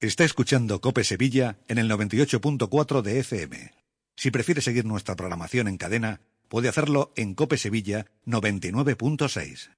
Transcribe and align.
Está 0.00 0.24
escuchando 0.24 0.80
Cope 0.80 1.02
Sevilla 1.02 1.58
en 1.66 1.76
el 1.76 1.90
98.4 1.90 3.02
de 3.02 3.18
FM. 3.18 3.72
Si 4.14 4.30
prefiere 4.30 4.60
seguir 4.60 4.84
nuestra 4.84 5.16
programación 5.16 5.66
en 5.66 5.76
cadena, 5.76 6.20
puede 6.48 6.68
hacerlo 6.68 7.12
en 7.16 7.34
Cope 7.34 7.58
Sevilla 7.58 8.06
99.6. 8.24 9.70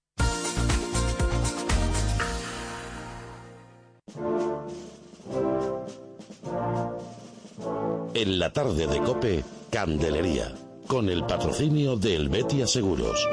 En 8.12 8.38
la 8.38 8.52
tarde 8.52 8.86
de 8.86 8.98
Cope, 9.00 9.42
Candelería, 9.70 10.54
con 10.86 11.08
el 11.08 11.24
patrocinio 11.24 11.96
del 11.96 12.28
Betia 12.28 12.66
Seguros. 12.66 13.26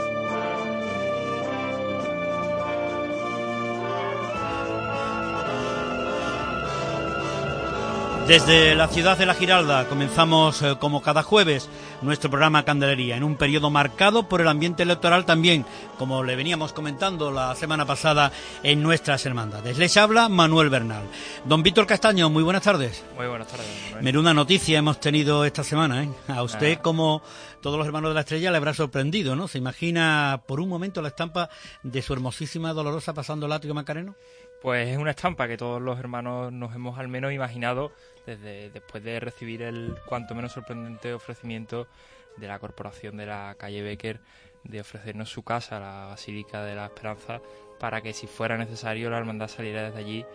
Desde 8.27 8.75
la 8.75 8.89
ciudad 8.89 9.17
de 9.17 9.25
La 9.25 9.33
Giralda 9.33 9.87
comenzamos 9.87 10.61
eh, 10.61 10.75
como 10.81 11.01
cada 11.01 11.23
jueves 11.23 11.69
nuestro 12.01 12.29
programa 12.29 12.65
Candelería 12.65 13.15
en 13.15 13.23
un 13.23 13.37
periodo 13.37 13.69
marcado 13.69 14.27
por 14.27 14.41
el 14.41 14.49
ambiente 14.49 14.83
electoral 14.83 15.25
también, 15.25 15.65
como 15.97 16.25
le 16.25 16.35
veníamos 16.35 16.73
comentando 16.73 17.31
la 17.31 17.55
semana 17.55 17.85
pasada 17.85 18.33
en 18.63 18.83
nuestras 18.83 19.25
hermandades. 19.25 19.77
Les 19.77 19.95
habla 19.95 20.27
Manuel 20.27 20.69
Bernal. 20.69 21.03
Don 21.45 21.63
Víctor 21.63 21.87
Castaño, 21.87 22.29
muy 22.29 22.43
buenas 22.43 22.63
tardes. 22.63 23.01
Muy 23.15 23.27
buenas 23.27 23.47
tardes. 23.47 23.65
Manuel. 23.85 24.03
Menuda 24.03 24.33
noticia 24.33 24.77
hemos 24.77 24.99
tenido 24.99 25.45
esta 25.45 25.63
semana. 25.63 26.03
¿eh? 26.03 26.09
A 26.27 26.43
usted, 26.43 26.77
Ah. 26.79 26.81
como 26.81 27.21
todos 27.61 27.77
los 27.77 27.87
hermanos 27.87 28.09
de 28.11 28.15
la 28.15 28.21
estrella, 28.21 28.51
le 28.51 28.57
habrá 28.57 28.73
sorprendido, 28.73 29.37
¿no? 29.37 29.47
¿Se 29.47 29.57
imagina 29.57 30.41
por 30.45 30.59
un 30.59 30.67
momento 30.67 31.01
la 31.01 31.07
estampa 31.07 31.49
de 31.81 32.01
su 32.01 32.11
hermosísima 32.11 32.73
Dolorosa 32.73 33.13
pasando 33.13 33.45
el 33.45 33.51
látigo 33.51 33.73
Macareno? 33.73 34.15
Pues 34.61 34.89
es 34.89 34.97
una 34.97 35.11
estampa 35.11 35.47
que 35.47 35.55
todos 35.55 35.81
los 35.81 35.97
hermanos 35.97 36.51
nos 36.51 36.75
hemos 36.75 36.99
al 36.99 37.07
menos 37.07 37.31
imaginado 37.31 37.91
desde 38.27 38.69
después 38.69 39.03
de 39.03 39.19
recibir 39.19 39.63
el 39.63 39.95
cuanto 40.05 40.35
menos 40.35 40.51
sorprendente 40.51 41.13
ofrecimiento 41.13 41.87
de 42.35 42.47
la 42.47 42.59
corporación 42.59 43.17
de 43.17 43.25
la 43.25 43.55
calle 43.57 43.81
Becker 43.81 44.19
de 44.63 44.81
ofrecernos 44.81 45.29
su 45.29 45.43
casa, 45.43 45.79
la 45.79 46.05
Basílica 46.07 46.63
de 46.63 46.75
la 46.75 46.85
Esperanza, 46.85 47.41
para 47.79 48.01
que 48.01 48.13
si 48.13 48.27
fuera 48.27 48.57
necesario 48.57 49.09
la 49.09 49.17
hermandad 49.17 49.47
saliera 49.47 49.83
desde 49.83 49.99
allí. 49.99 50.25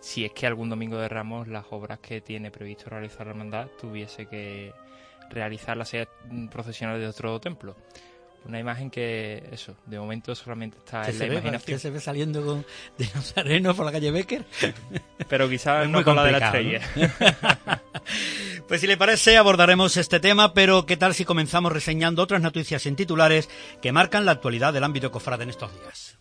Si 0.00 0.24
es 0.24 0.32
que 0.32 0.46
algún 0.46 0.68
domingo 0.68 0.96
de 0.98 1.08
Ramos 1.08 1.48
las 1.48 1.66
obras 1.70 1.98
que 1.98 2.20
tiene 2.20 2.50
previsto 2.50 2.90
realizar 2.90 3.26
la 3.26 3.32
hermandad 3.32 3.68
tuviese 3.80 4.26
que 4.26 4.72
realizar 5.30 5.76
la 5.76 5.84
sede 5.84 6.08
procesional 6.50 7.00
de 7.00 7.08
otro 7.08 7.40
templo. 7.40 7.74
Una 8.46 8.60
imagen 8.60 8.90
que, 8.90 9.48
eso, 9.52 9.74
de 9.86 9.98
momento 9.98 10.34
solamente 10.34 10.76
está 10.76 11.02
¿Qué 11.02 11.12
en 11.12 11.16
se, 11.16 11.24
la 11.24 11.28
ve, 11.28 11.34
imaginación. 11.36 11.76
¿Qué 11.76 11.80
se 11.80 11.90
ve 11.90 12.00
saliendo 12.00 12.44
con, 12.44 12.66
de 12.98 13.06
Nazareno 13.14 13.74
por 13.74 13.86
la 13.86 13.92
calle 13.92 14.10
Becker? 14.10 14.44
Pero 15.28 15.48
quizás 15.48 15.88
no 15.88 16.04
con 16.04 16.16
la 16.16 16.24
de 16.24 16.32
la 16.32 16.38
estrella. 16.38 16.80
Pues 18.68 18.80
si 18.80 18.86
le 18.86 18.96
parece 18.96 19.36
abordaremos 19.36 19.96
este 19.98 20.20
tema, 20.20 20.54
pero 20.54 20.86
¿qué 20.86 20.96
tal 20.96 21.14
si 21.14 21.26
comenzamos 21.26 21.70
reseñando 21.70 22.22
otras 22.22 22.40
noticias 22.40 22.86
en 22.86 22.96
titulares 22.96 23.50
que 23.82 23.92
marcan 23.92 24.24
la 24.24 24.32
actualidad 24.32 24.72
del 24.72 24.84
ámbito 24.84 25.10
cofrade 25.10 25.44
en 25.44 25.50
estos 25.50 25.70
días? 25.72 26.16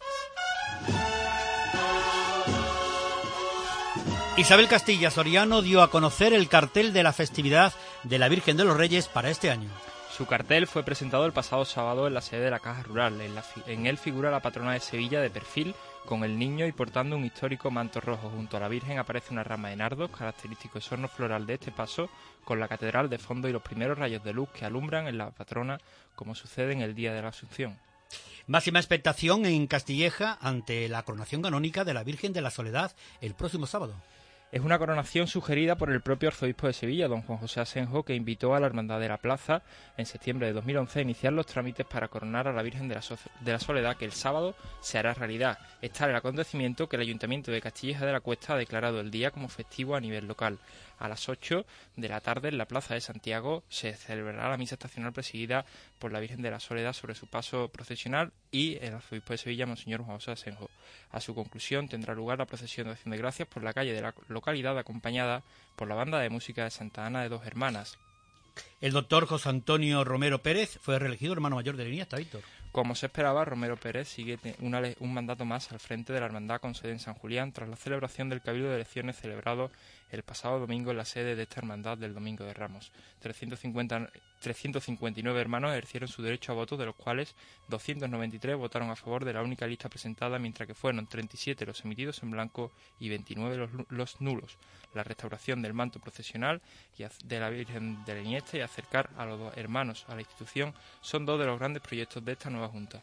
Isabel 4.36 4.68
Castilla 4.68 5.09
Soriano 5.09 5.62
dio 5.62 5.81
a 5.81 5.90
conocer 5.90 6.34
el 6.34 6.50
cartel 6.50 6.92
de 6.92 7.03
la 7.03 7.14
festividad 7.14 7.72
de 8.03 8.20
la 8.20 8.28
Virgen 8.28 8.58
de 8.58 8.66
los 8.66 8.76
Reyes 8.76 9.08
para 9.08 9.30
este 9.30 9.50
año. 9.50 9.70
Su 10.16 10.28
cartel 10.28 10.68
fue 10.68 10.84
presentado 10.84 11.25
el 11.25 11.34
pasado 11.34 11.66
sábado 11.66 12.06
en 12.06 12.13
la 12.13 12.22
sede 12.22 12.41
de 12.41 12.51
la 12.51 12.59
Caja 12.59 12.84
Rural. 12.84 13.19
En, 13.19 13.34
la 13.34 13.44
él 13.66 13.97
figura 13.97 14.29
la 14.29 14.44
patrona 14.44 14.74
de 14.74 14.79
Sevilla 14.79 15.19
de 15.19 15.31
perfil, 15.31 15.74
con 16.06 16.24
el 16.24 16.38
niño 16.38 16.68
y 16.68 16.72
portando 16.72 17.16
un 17.16 17.25
histórico 17.25 17.72
manto 17.72 18.00
rojo. 18.00 18.29
Junto 18.29 18.56
a 18.56 18.59
la 18.59 18.68
Virgen 18.68 19.00
aparece 19.00 19.34
una 19.34 19.44
rama 19.44 19.69
de 19.69 19.75
nardos, 19.75 20.12
característico 20.12 20.78
esorno 20.78 21.07
floral 21.07 21.47
de 21.47 21.56
este 21.56 21.72
paso, 21.72 22.12
con 22.44 22.59
la 22.59 22.68
catedral 22.68 23.09
de 23.09 23.18
fondo 23.18 23.50
y 23.50 23.53
los 23.53 23.63
primeros 23.63 23.97
rayos 23.97 24.23
de 24.23 24.34
luz 24.34 24.50
que 24.50 24.66
alumbran 24.66 25.07
en 25.07 25.18
la 25.18 25.31
patrona, 25.31 25.79
como 26.16 26.35
sucede 26.35 26.73
en 26.73 26.81
el 26.81 26.94
día 26.94 27.12
de 27.12 27.22
la 27.23 27.29
Asunción. 27.29 27.79
Máxima 28.46 28.78
expectación 28.78 29.47
en 29.47 29.66
Castilleja 29.66 30.38
ante 30.41 30.88
la 30.90 31.02
coronación 31.02 31.41
canónica 31.41 31.85
de 31.85 31.96
la 31.96 32.03
Virgen 32.03 32.34
de 32.34 32.41
la 32.41 32.52
Soledad 32.52 32.96
el 33.19 33.34
próximo 33.34 33.66
sábado. 33.66 33.96
Es 34.53 34.62
una 34.62 34.78
coronación 34.78 35.25
sugerida 35.25 35.75
por 35.75 35.90
el 35.90 36.02
propio 36.02 36.30
arzobispo 36.30 36.68
de 36.68 36.74
Sevilla, 36.74 37.08
don 37.08 37.24
Juan 37.24 37.40
José 37.40 37.59
Asenjo, 37.59 38.03
que 38.03 38.14
invitó 38.14 38.53
a 38.53 38.59
la 38.59 38.68
Hermandad 38.68 39.00
de 39.00 39.09
la 39.09 39.18
Plaza 39.18 39.64
en 39.97 40.06
septiembre 40.06 40.46
de 40.46 40.53
2011 40.53 41.00
a 41.00 41.02
iniciar 41.02 41.34
los 41.34 41.47
trámites 41.47 41.88
para 41.88 42.08
coronar 42.08 42.47
a 42.47 42.53
la 42.53 42.62
Virgen 42.62 42.88
de 42.88 42.94
la, 42.94 43.02
So- 43.02 43.18
de 43.40 43.52
la 43.52 43.58
Soledad, 43.58 43.97
que 43.97 44.06
el 44.06 44.12
sábado 44.12 44.53
se 44.80 45.00
hará 45.00 45.16
realidad. 45.16 45.58
Es 45.81 45.91
tal 45.94 46.12
el 46.12 46.16
acontecimiento 46.16 46.88
que 46.88 46.97
el 46.97 47.02
Ayuntamiento 47.02 47.52
de 47.52 47.62
Castilleja 47.62 48.06
de 48.06 48.12
la 48.12 48.19
Cuesta 48.19 48.53
ha 48.53 48.58
declarado 48.58 49.00
el 49.00 49.09
día 49.09 49.31
como 49.31 49.50
festivo 49.50 49.96
a 49.96 50.00
nivel 50.00 50.28
local. 50.28 50.59
A 51.03 51.09
las 51.09 51.28
8 51.28 51.66
de 51.97 52.08
la 52.08 52.22
tarde 52.22 52.47
en 52.47 52.58
la 52.58 52.66
Plaza 52.66 52.94
de 52.94 53.02
Santiago 53.02 53.66
se 53.68 53.94
celebrará 53.94 54.47
la 54.47 54.56
misa 54.56 54.75
estacional 54.75 55.12
presidida 55.12 55.66
por 56.00 56.14
la 56.14 56.22
Virgen 56.22 56.41
de 56.41 56.50
la 56.50 56.62
Soledad 56.62 56.94
sobre 56.94 57.14
su 57.14 57.28
paso 57.28 57.68
procesional 57.68 58.31
y 58.52 58.78
el 58.78 58.94
arzobispo 58.94 59.34
de 59.34 59.38
Sevilla, 59.38 59.66
Monseñor 59.66 60.06
Juan 60.06 60.16
José 60.16 60.31
Asenjo. 60.31 60.69
A 61.12 61.19
su 61.19 61.36
conclusión 61.36 61.90
tendrá 61.90 62.16
lugar 62.16 62.38
la 62.38 62.46
procesión 62.46 62.88
de 62.88 62.94
acción 62.94 63.12
de 63.12 63.18
gracias 63.18 63.50
por 63.50 63.64
la 63.64 63.74
calle 63.74 63.91
de 63.91 64.02
la 64.02 64.16
localidad 64.30 64.80
acompañada 64.80 65.44
por 65.75 65.90
la 65.90 65.96
banda 65.96 66.19
de 66.19 66.30
música 66.30 66.64
de 66.64 66.72
Santa 66.72 67.06
Ana 67.06 67.22
de 67.22 67.28
Dos 67.28 67.46
Hermanas. 67.46 68.00
El 68.80 68.94
doctor 68.94 69.25
José 69.25 69.50
Antonio 69.50 70.06
Romero 70.06 70.41
Pérez 70.41 70.78
fue 70.81 71.00
reelegido 71.00 71.34
hermano 71.34 71.58
mayor 71.58 71.75
de 71.75 71.84
la 71.84 71.90
Iniesta, 71.90 72.16
Víctor. 72.16 72.44
Como 72.72 72.96
se 72.96 73.06
esperaba, 73.06 73.46
Romero 73.46 73.78
Pérez 73.78 74.08
sigue 74.08 74.40
una 74.59 74.81
un 75.00 75.14
mandato 75.14 75.46
más 75.46 75.72
al 75.72 75.80
frente 75.80 76.12
de 76.12 76.20
la 76.20 76.25
hermandad 76.25 76.59
con 76.59 76.74
sede 76.74 76.91
en 76.91 77.00
San 77.00 77.14
Julián 77.14 77.52
tras 77.52 77.70
la 77.70 77.75
celebración 77.75 78.30
del 78.30 78.41
Cabildo 78.41 78.70
de 78.70 78.75
Elecciones 78.75 79.20
celebrado 79.20 79.70
el 80.13 80.22
pasado 80.22 80.59
domingo 80.59 80.91
en 80.91 80.97
la 80.97 81.06
sede 81.06 81.35
de 81.35 81.41
esta 81.41 81.59
hermandad 81.59 81.97
del 81.97 82.13
Domingo 82.13 82.46
de 82.46 82.53
Ramos. 82.53 82.91
350, 83.19 84.12
359 84.41 85.41
hermanos 85.41 85.72
ejercieron 85.72 86.07
su 86.07 86.22
derecho 86.22 86.51
a 86.51 86.56
voto, 86.56 86.78
de 86.78 86.85
los 86.85 86.96
cuales 86.96 87.35
293 87.69 88.56
votaron 88.56 88.91
a 88.91 88.96
favor 88.96 89.25
de 89.25 89.34
la 89.34 89.41
única 89.41 89.66
lista 89.66 89.90
presentada, 89.90 90.38
mientras 90.38 90.68
que 90.68 90.75
fueron 90.75 91.07
37 91.07 91.66
los 91.66 91.84
emitidos 91.84 92.22
en 92.22 92.29
blanco 92.29 92.72
y 93.00 93.09
29 93.09 93.57
los, 93.57 93.69
los 93.90 94.22
nulos. 94.22 94.59
La 94.94 95.03
restauración 95.03 95.63
del 95.63 95.73
manto 95.73 96.00
procesional 96.00 96.62
y 96.96 97.06
de 97.25 97.40
la 97.40 97.50
Virgen 97.50 98.06
de 98.06 98.13
la 98.13 98.22
Iniesta 98.22 98.57
y 98.57 98.62
acercar 98.62 99.09
a 99.18 99.25
los 99.25 99.40
dos 99.40 99.57
hermanos 99.57 100.06
a 100.07 100.13
la 100.13 100.22
institución 100.22 100.75
son 101.02 101.25
dos 101.25 101.40
de 101.40 101.47
los 101.47 101.57
grandes 101.57 101.81
proyectos 101.81 102.23
de 102.23 102.34
esta 102.34 102.52
nueva 102.52 102.68
Junta. 102.68 103.02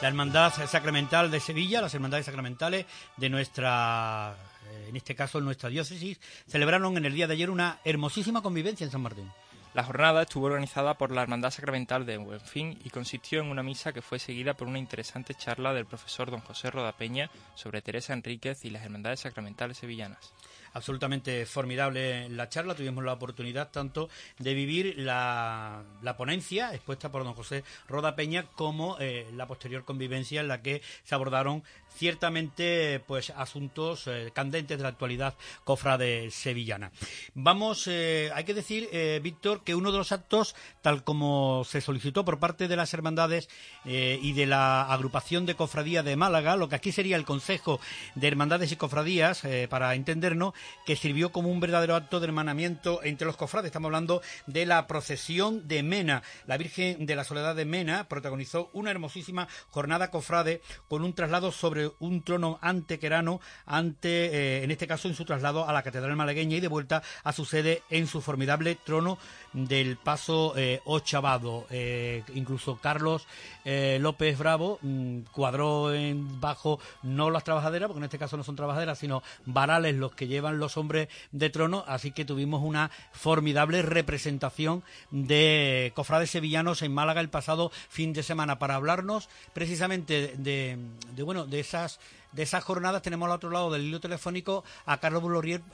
La 0.00 0.08
Hermandad 0.08 0.52
Sacramental 0.66 1.30
de 1.30 1.40
Sevilla, 1.40 1.80
las 1.80 1.94
Hermandades 1.94 2.26
Sacramentales 2.26 2.86
de 3.16 3.28
nuestra, 3.28 4.34
eh, 4.70 4.86
en 4.88 4.96
este 4.96 5.14
caso 5.14 5.40
nuestra 5.40 5.68
diócesis, 5.68 6.18
celebraron 6.46 6.96
en 6.96 7.04
el 7.04 7.14
día 7.14 7.26
de 7.26 7.34
ayer 7.34 7.50
una 7.50 7.78
hermosísima 7.84 8.42
convivencia 8.42 8.84
en 8.84 8.90
San 8.90 9.02
Martín. 9.02 9.30
La 9.72 9.84
jornada 9.84 10.22
estuvo 10.22 10.46
organizada 10.46 10.94
por 10.94 11.12
la 11.12 11.22
Hermandad 11.22 11.50
Sacramental 11.50 12.04
de 12.04 12.16
Buenfín 12.16 12.80
y 12.82 12.90
consistió 12.90 13.40
en 13.40 13.50
una 13.50 13.62
misa 13.62 13.92
que 13.92 14.02
fue 14.02 14.18
seguida 14.18 14.54
por 14.54 14.66
una 14.66 14.80
interesante 14.80 15.34
charla 15.34 15.72
del 15.72 15.86
profesor 15.86 16.28
don 16.30 16.40
José 16.40 16.72
Rodapeña 16.72 17.30
sobre 17.54 17.80
Teresa 17.80 18.12
Enríquez 18.12 18.64
y 18.64 18.70
las 18.70 18.82
Hermandades 18.82 19.20
Sacramentales 19.20 19.78
Sevillanas. 19.78 20.32
Absolutamente 20.72 21.46
formidable 21.46 22.28
la 22.28 22.48
charla. 22.48 22.74
Tuvimos 22.74 23.04
la 23.04 23.12
oportunidad 23.12 23.70
tanto 23.70 24.08
de 24.38 24.54
vivir 24.54 24.94
la, 24.98 25.82
la 26.02 26.16
ponencia 26.16 26.72
expuesta 26.74 27.10
por 27.10 27.24
don 27.24 27.34
José 27.34 27.64
Roda 27.88 28.14
Peña 28.14 28.46
como 28.54 28.96
eh, 29.00 29.28
la 29.34 29.46
posterior 29.46 29.84
convivencia 29.84 30.40
en 30.40 30.48
la 30.48 30.62
que 30.62 30.82
se 31.04 31.14
abordaron 31.14 31.64
ciertamente 31.94 33.00
pues 33.06 33.30
asuntos 33.30 34.06
eh, 34.06 34.30
candentes 34.32 34.78
de 34.78 34.82
la 34.82 34.88
actualidad 34.88 35.34
cofrade 35.64 36.30
sevillana. 36.30 36.92
Vamos, 37.34 37.86
eh, 37.86 38.30
hay 38.34 38.44
que 38.44 38.54
decir, 38.54 38.88
eh, 38.92 39.20
Víctor, 39.22 39.62
que 39.64 39.74
uno 39.74 39.92
de 39.92 39.98
los 39.98 40.12
actos, 40.12 40.54
tal 40.82 41.04
como 41.04 41.64
se 41.64 41.80
solicitó 41.80 42.24
por 42.24 42.38
parte 42.38 42.68
de 42.68 42.76
las 42.76 42.94
hermandades 42.94 43.48
y 43.84 44.32
de 44.32 44.46
la 44.46 44.82
agrupación 44.82 45.46
de 45.46 45.54
cofradía 45.54 46.02
de 46.02 46.16
Málaga, 46.16 46.56
lo 46.56 46.68
que 46.68 46.76
aquí 46.76 46.92
sería 46.92 47.16
el 47.16 47.24
Consejo 47.24 47.80
de 48.14 48.28
Hermandades 48.28 48.72
y 48.72 48.76
Cofradías, 48.76 49.42
para 49.68 49.94
entendernos, 49.94 50.54
que 50.84 50.96
sirvió 50.96 51.32
como 51.32 51.50
un 51.50 51.60
verdadero 51.60 51.96
acto 51.96 52.20
de 52.20 52.26
hermanamiento 52.26 53.00
entre 53.02 53.26
los 53.26 53.36
cofrades. 53.36 53.68
Estamos 53.68 53.88
hablando 53.88 54.22
de 54.46 54.66
la 54.66 54.86
procesión 54.86 55.66
de 55.66 55.82
Mena. 55.82 56.22
La 56.46 56.56
Virgen 56.56 57.06
de 57.06 57.16
la 57.16 57.24
Soledad 57.24 57.54
de 57.56 57.64
Mena 57.64 58.08
protagonizó 58.08 58.70
una 58.72 58.90
hermosísima 58.90 59.48
jornada 59.70 60.10
cofrade 60.10 60.60
con 60.88 61.04
un 61.04 61.14
traslado 61.14 61.52
sobre 61.52 61.79
un 62.00 62.22
trono 62.22 62.58
antequerano, 62.60 63.40
ante, 63.66 64.08
eh, 64.26 64.64
en 64.64 64.70
este 64.70 64.86
caso 64.86 65.08
en 65.08 65.14
su 65.14 65.24
traslado 65.24 65.68
a 65.68 65.72
la 65.72 65.82
Catedral 65.82 66.16
Malagueña 66.16 66.56
y 66.56 66.60
de 66.60 66.68
vuelta 66.68 67.02
a 67.24 67.32
su 67.32 67.44
sede 67.44 67.82
en 67.90 68.06
su 68.06 68.20
formidable 68.20 68.76
trono 68.76 69.18
del 69.52 69.96
Paso 69.96 70.54
eh, 70.56 70.80
Ochavado. 70.84 71.66
Eh, 71.70 72.22
incluso 72.34 72.78
Carlos 72.80 73.26
López 73.64 74.38
Bravo 74.38 74.78
mm, 74.82 75.20
cuadró 75.32 75.92
en 75.94 76.40
bajo 76.40 76.80
no 77.02 77.30
las 77.30 77.44
trabajaderas, 77.44 77.88
porque 77.88 77.98
en 77.98 78.04
este 78.04 78.18
caso 78.18 78.36
no 78.36 78.42
son 78.42 78.56
trabajaderas, 78.56 78.98
sino 78.98 79.22
varales 79.46 79.94
los 79.94 80.12
que 80.12 80.26
llevan 80.26 80.58
los 80.58 80.76
hombres 80.76 81.08
de 81.30 81.50
trono, 81.50 81.84
así 81.86 82.12
que 82.12 82.24
tuvimos 82.24 82.62
una 82.62 82.90
formidable 83.12 83.82
representación 83.82 84.82
de 85.10 85.92
cofrades 85.94 86.30
sevillanos 86.30 86.82
en 86.82 86.94
Málaga 86.94 87.20
el 87.20 87.28
pasado 87.28 87.70
fin 87.88 88.12
de 88.12 88.22
semana 88.22 88.58
para 88.58 88.76
hablarnos 88.76 89.28
precisamente 89.52 90.34
de, 90.36 90.78
bueno 91.22 91.46
de 91.46 91.60
esas 91.60 92.00
de 92.32 92.42
esas 92.42 92.64
jornadas 92.64 93.02
tenemos 93.02 93.28
al 93.28 93.34
otro 93.34 93.50
lado 93.50 93.70
del 93.70 93.82
hilo 93.82 94.00
telefónico 94.00 94.64
a 94.86 94.98
Carlos 95.00 95.22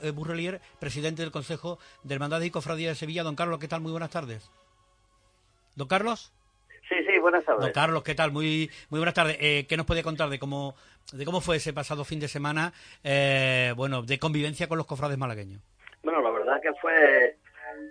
eh, 0.01 0.11
Burrelier, 0.11 0.59
presidente 0.79 1.21
del 1.21 1.31
Consejo 1.31 1.79
de 2.03 2.15
Hermandades 2.15 2.47
y 2.47 2.51
Cofradía 2.51 2.89
de 2.89 2.95
Sevilla. 2.95 3.23
Don 3.23 3.35
Carlos, 3.35 3.59
¿qué 3.59 3.67
tal? 3.67 3.81
Muy 3.81 3.91
buenas 3.91 4.11
tardes. 4.11 4.49
¿Don 5.75 5.87
Carlos? 5.87 6.33
Sí, 6.89 6.95
sí, 7.05 7.19
buenas 7.19 7.43
tardes. 7.43 7.61
Don 7.61 7.71
Carlos, 7.71 8.03
¿qué 8.03 8.15
tal? 8.15 8.31
Muy, 8.31 8.71
muy 8.89 8.99
buenas 8.99 9.13
tardes. 9.13 9.37
Eh, 9.39 9.65
¿Qué 9.67 9.77
nos 9.77 9.85
puede 9.85 10.03
contar 10.03 10.29
de 10.29 10.39
cómo, 10.39 10.75
de 11.13 11.25
cómo 11.25 11.41
fue 11.41 11.57
ese 11.57 11.73
pasado 11.73 12.03
fin 12.05 12.19
de 12.19 12.27
semana, 12.27 12.73
eh, 13.03 13.73
bueno, 13.75 14.01
de 14.01 14.17
convivencia 14.17 14.67
con 14.67 14.77
los 14.77 14.87
cofrades 14.87 15.17
malagueños? 15.17 15.61
Bueno, 16.03 16.21
la 16.21 16.31
verdad 16.31 16.61
que 16.61 16.73
fue 16.81 17.37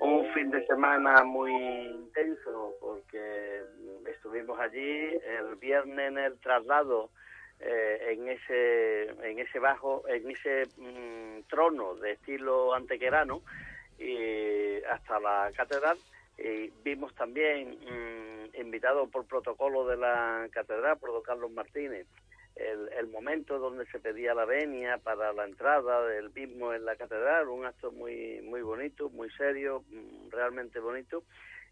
un 0.00 0.32
fin 0.32 0.50
de 0.50 0.66
semana 0.66 1.22
muy 1.24 1.52
intenso 1.52 2.74
porque 2.80 3.62
estuvimos 4.10 4.58
allí 4.58 4.78
el 4.78 5.56
viernes 5.60 6.08
en 6.08 6.18
el 6.18 6.38
traslado 6.40 7.10
eh, 7.60 8.12
en 8.12 8.28
ese 8.28 9.04
en 9.28 9.38
ese 9.38 9.58
bajo 9.58 10.04
en 10.08 10.30
ese 10.30 10.64
mm, 10.76 11.48
trono 11.48 11.94
de 11.94 12.12
estilo 12.12 12.74
antequerano 12.74 13.42
y 13.98 14.82
hasta 14.84 15.18
la 15.20 15.50
catedral 15.56 15.96
y 16.38 16.70
vimos 16.84 17.14
también 17.14 17.78
mm, 17.80 18.60
invitado 18.60 19.06
por 19.08 19.26
protocolo 19.26 19.86
de 19.86 19.96
la 19.96 20.48
catedral 20.50 20.98
por 20.98 21.12
don 21.12 21.22
Carlos 21.22 21.50
Martínez 21.50 22.06
el, 22.56 22.90
el, 22.98 23.06
momento 23.08 23.58
donde 23.58 23.86
se 23.86 24.00
pedía 24.00 24.34
la 24.34 24.46
venia 24.46 24.98
para 24.98 25.32
la 25.32 25.44
entrada 25.44 26.06
del 26.06 26.30
mismo 26.30 26.72
en 26.72 26.86
la 26.86 26.96
catedral, 26.96 27.48
un 27.48 27.66
acto 27.66 27.92
muy 27.92 28.40
muy 28.42 28.62
bonito, 28.62 29.10
muy 29.10 29.30
serio, 29.30 29.84
mm, 29.90 30.30
realmente 30.30 30.80
bonito. 30.80 31.22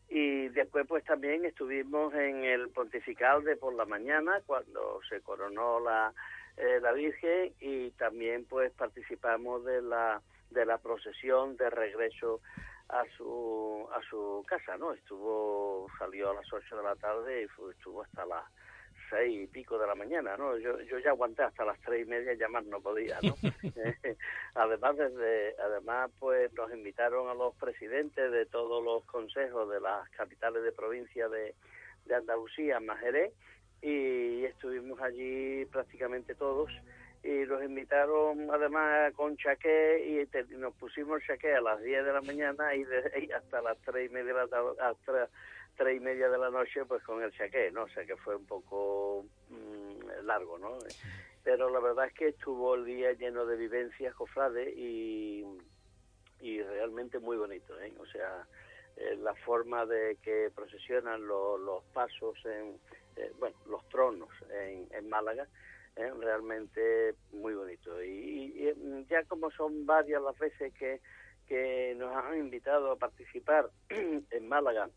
Y 0.09 0.49
después 0.49 0.87
pues 0.87 1.05
también 1.05 1.45
estuvimos 1.45 2.15
en 2.15 2.45
el 2.45 2.69
pontifical 2.69 3.43
de 3.45 3.57
por 3.57 3.75
la 3.75 3.85
mañana 3.85 4.41
cuando 4.47 5.01
se 5.09 5.21
coronó 5.23 5.81
la, 5.81 6.13
eh, 6.57 6.79
la 6.81 6.93
Virgen 6.93 7.53
y 7.61 7.91
también 7.93 8.45
pues 8.45 8.73
participamos 8.73 9.65
de 9.65 9.83
la 9.83 10.21
de 10.51 10.65
la 10.65 10.79
procesión 10.79 11.57
de 11.57 11.69
regreso 11.69 12.41
a 12.89 13.03
su 13.17 13.89
a 13.93 14.01
su 14.09 14.45
casa, 14.47 14.77
¿no? 14.77 14.93
Estuvo 14.93 15.89
salió 15.99 16.31
a 16.31 16.35
las 16.35 16.53
8 16.53 16.77
de 16.77 16.83
la 16.83 16.97
tarde 16.97 17.43
y 17.43 17.71
estuvo 17.71 18.03
hasta 18.03 18.25
las 18.27 18.45
seis 19.11 19.45
y 19.45 19.47
pico 19.47 19.79
de 19.79 19.87
la 19.87 19.95
mañana, 19.95 20.37
¿no? 20.37 20.57
Yo, 20.59 20.81
yo 20.83 20.99
ya 20.99 21.11
aguanté 21.11 21.43
hasta 21.43 21.65
las 21.65 21.81
tres 21.81 22.07
y 22.07 22.11
media 22.11 22.33
y 22.33 22.39
ya 22.39 22.49
más 22.49 22.65
no 22.67 22.81
podía, 22.81 23.19
¿no? 23.23 23.35
además, 24.55 24.97
desde, 24.97 25.55
además, 25.61 26.11
pues 26.19 26.53
nos 26.55 26.73
invitaron 26.73 27.29
a 27.29 27.35
los 27.35 27.55
presidentes 27.57 28.31
de 28.33 28.47
todos 28.47 28.83
los 28.83 29.05
consejos 29.05 29.71
de 29.71 29.81
las 29.81 30.09
capitales 30.11 30.63
de 30.63 30.73
provincia 30.73 31.29
de, 31.29 31.55
de 32.07 32.15
Andalucía, 32.15 32.81
más 32.81 33.01
y 33.83 34.45
estuvimos 34.47 34.99
allí 35.03 35.67
prácticamente 35.67 36.35
todos 36.35 36.71
y 37.23 37.47
nos 37.47 37.63
invitaron 37.63 38.51
además 38.51 39.13
con 39.15 39.37
chaqué 39.37 40.27
y 40.31 40.57
nos 40.57 40.75
pusimos 40.75 41.23
chaqué 41.27 41.55
a 41.55 41.61
las 41.61 41.83
10 41.83 42.05
de 42.05 42.13
la 42.13 42.21
mañana 42.21 42.75
y, 42.75 42.85
hasta 43.33 43.63
las 43.63 43.79
tres 43.79 44.11
y 44.11 44.15
media 44.15 44.35
de 44.35 44.41
la 44.41 44.49
tarde, 44.49 45.27
tres 45.77 45.97
y 45.97 46.01
media 46.01 46.29
de 46.29 46.39
la 46.39 46.51
noche 46.51 46.85
pues 46.85 47.03
con 47.03 47.23
el 47.23 47.33
chaqué, 47.33 47.71
¿no? 47.71 47.85
O 47.85 47.89
sea 47.89 48.05
que 48.05 48.17
fue 48.17 48.37
un 48.37 48.47
poco 48.47 49.25
mm, 49.51 50.27
largo, 50.27 50.59
¿no? 50.59 50.79
Pero 51.43 51.71
la 51.71 51.81
verdad 51.81 52.07
es 52.07 52.15
que 52.15 52.29
estuvo 52.29 52.75
el 52.75 52.85
día 52.85 53.13
lleno 53.13 53.45
de 53.45 53.57
vivencias, 53.57 54.15
cofrades 54.15 54.75
y, 54.77 55.45
y 56.41 56.63
realmente 56.63 57.19
muy 57.19 57.37
bonito, 57.37 57.79
¿eh? 57.81 57.93
O 57.99 58.07
sea, 58.07 58.47
eh, 58.97 59.17
la 59.17 59.35
forma 59.35 59.85
de 59.87 60.17
que 60.23 60.51
procesionan 60.55 61.27
los 61.27 61.85
pasos 61.93 62.39
en, 62.45 62.79
eh, 63.17 63.33
bueno, 63.39 63.57
los 63.67 63.87
tronos 63.89 64.31
en, 64.51 64.87
en 64.93 65.09
Málaga, 65.09 65.47
¿eh? 65.97 66.11
realmente 66.21 67.15
muy 67.33 67.55
bonito. 67.55 68.03
Y, 68.03 68.69
y, 68.69 68.73
mm, 68.75 69.07
ya 69.09 69.25
como 69.25 69.51
son 69.51 69.85
varias 69.85 70.23
las 70.23 70.39
veces 70.39 70.73
que, 70.75 71.01
que 71.49 71.95
nos 71.97 72.15
han 72.15 72.39
invitado 72.39 72.93
a 72.93 72.97
participar 72.97 73.69
en 73.89 74.49
Málaga, 74.49 74.89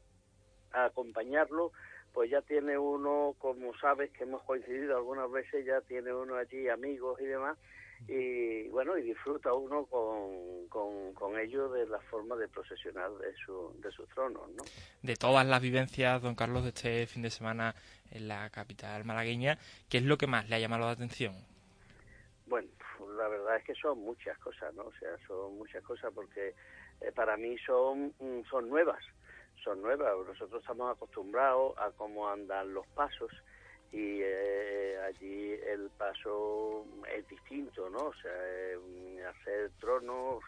a 0.73 0.85
acompañarlo, 0.85 1.71
pues 2.13 2.31
ya 2.31 2.41
tiene 2.41 2.77
uno, 2.77 3.35
como 3.37 3.77
sabes 3.77 4.11
que 4.11 4.23
hemos 4.23 4.41
coincidido 4.43 4.97
algunas 4.97 5.29
veces, 5.31 5.65
ya 5.65 5.81
tiene 5.81 6.13
uno 6.13 6.35
allí 6.35 6.67
amigos 6.67 7.19
y 7.21 7.25
demás, 7.25 7.57
y 8.07 8.67
bueno, 8.69 8.97
y 8.97 9.03
disfruta 9.03 9.53
uno 9.53 9.85
con, 9.85 11.13
con, 11.13 11.39
ellos 11.39 11.71
de 11.73 11.85
la 11.87 11.99
forma 12.01 12.35
de 12.35 12.47
procesionar 12.47 13.11
de, 13.17 13.35
su, 13.45 13.71
de 13.81 13.91
sus 13.91 14.07
tronos, 14.09 14.49
¿no? 14.51 14.63
De 15.03 15.15
todas 15.15 15.45
las 15.45 15.61
vivencias, 15.61 16.21
don 16.21 16.35
Carlos, 16.35 16.63
de 16.63 16.69
este 16.69 17.05
fin 17.07 17.21
de 17.21 17.29
semana 17.29 17.75
en 18.11 18.27
la 18.27 18.49
capital 18.49 19.05
malagueña, 19.05 19.57
¿qué 19.89 19.97
es 19.97 20.03
lo 20.03 20.17
que 20.17 20.27
más 20.27 20.49
le 20.49 20.55
ha 20.55 20.59
llamado 20.59 20.85
la 20.85 20.91
atención? 20.91 21.35
Bueno, 22.47 22.69
la 23.17 23.27
verdad 23.27 23.57
es 23.57 23.63
que 23.63 23.75
son 23.75 23.99
muchas 23.99 24.37
cosas, 24.39 24.73
¿no? 24.73 24.83
O 24.85 24.93
sea, 24.93 25.09
son 25.27 25.57
muchas 25.57 25.83
cosas 25.83 26.11
porque 26.13 26.55
eh, 27.01 27.11
para 27.13 27.37
mí 27.37 27.57
son, 27.59 28.13
son 28.49 28.69
nuevas 28.69 29.03
son 29.63 29.81
nuevas. 29.81 30.13
Nosotros 30.25 30.61
estamos 30.61 30.95
acostumbrados 30.95 31.77
a 31.77 31.91
cómo 31.91 32.29
andan 32.29 32.73
los 32.73 32.87
pasos 32.87 33.31
y 33.91 34.19
eh, 34.21 34.97
allí 35.07 35.53
el 35.53 35.89
paso 35.97 36.85
es 37.15 37.27
distinto, 37.27 37.89
¿no? 37.89 38.07
O 38.07 38.13
sea, 38.15 38.31
eh, 38.33 39.23
hacer 39.25 39.71
trono 39.79 40.39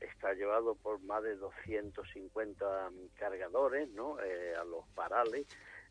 está 0.00 0.32
llevado 0.34 0.74
por 0.74 1.00
más 1.02 1.22
de 1.22 1.36
250 1.36 2.90
cargadores, 3.18 3.88
¿no? 3.90 4.20
Eh, 4.20 4.54
a 4.56 4.64
los 4.64 4.86
parales. 4.94 5.46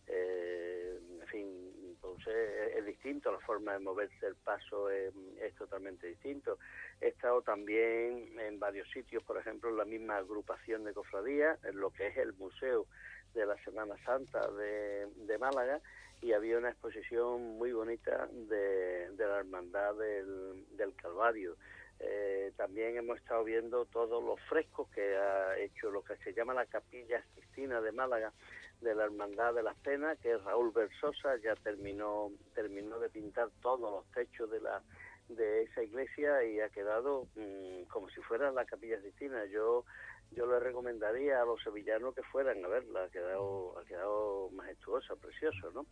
en 0.08 1.28
fin, 1.28 1.74
entonces 1.84 2.78
es 2.78 2.86
distinto, 2.86 3.32
la 3.32 3.40
forma 3.40 3.74
de 3.74 3.80
moverse 3.80 4.26
el 4.26 4.36
paso 4.36 4.90
es, 4.90 5.14
totalmente 5.58 6.08
distinto. 6.08 6.58
He 7.00 7.10
estado 7.10 7.42
también 7.44 8.40
en 8.40 8.60
varios 8.60 8.90
sitios, 8.90 9.24
por 9.24 9.38
ejemplo, 9.38 9.70
en 9.70 9.78
la 9.78 9.86
misma 9.86 10.18
agrupación 10.18 10.84
de 10.84 10.94
cofradías, 10.94 11.64
en 11.64 11.80
lo 11.80 11.92
que 11.92 12.08
es 12.08 12.18
el 12.18 12.34
Museo 12.34 12.88
de 13.34 13.46
la 13.46 13.56
Semana 13.64 13.96
Santa 14.04 14.50
de, 14.52 15.38
Málaga, 15.40 15.80
y 16.22 16.34
había 16.34 16.58
una 16.58 16.70
exposición 16.70 17.58
muy 17.60 17.72
bonita 17.72 18.28
de, 18.32 19.10
la 19.16 19.40
Hermandad 19.40 19.94
del, 19.96 20.96
Calvario. 20.96 21.56
Eh, 22.00 22.52
también 22.58 22.98
hemos 22.98 23.18
estado 23.18 23.44
viendo 23.44 23.86
todos 23.86 24.24
los 24.24 24.40
frescos 24.50 24.90
que 24.90 25.16
ha 25.18 25.58
hecho 25.58 25.92
lo 25.92 26.04
que 26.04 26.16
se 26.18 26.34
llama 26.34 26.54
la 26.54 26.66
Capilla 26.66 27.24
Sistina 27.36 27.80
de 27.80 27.92
Málaga, 27.92 28.34
de 28.82 28.96
la 28.96 29.06
Hermandad 29.06 29.54
de 29.54 29.64
las 29.64 29.78
Penas, 29.78 30.18
que 30.20 30.38
Raúl 30.38 30.72
Versosa, 30.72 31.38
ya 31.38 31.56
terminó, 31.56 32.32
terminó 32.56 33.00
de 33.00 33.10
pintar 33.10 33.50
todos 33.62 33.92
los 33.92 34.06
techos 34.14 34.50
de 34.50 34.62
la 34.62 34.82
de 35.30 35.64
esa 35.64 35.84
iglesia 35.84 36.44
y 36.44 36.60
ha 36.60 36.70
quedado 36.70 37.28
mm, 37.36 37.84
como 37.90 38.10
si 38.10 38.22
fuera 38.22 38.52
la 38.52 38.66
capilla 38.66 39.02
Sistina. 39.02 39.46
Yo 39.46 39.84
yo 40.32 40.46
le 40.46 40.60
recomendaría 40.60 41.42
a 41.42 41.46
los 41.46 41.62
sevillanos 41.64 42.14
que 42.14 42.24
fueran 42.24 42.64
a 42.64 42.68
verla, 42.68 43.04
ha 43.04 43.10
quedado, 43.10 43.78
ha 43.80 43.86
quedado 43.86 44.50
majestuosa, 44.52 45.16
precioso, 45.16 45.72
¿no? 45.72 45.86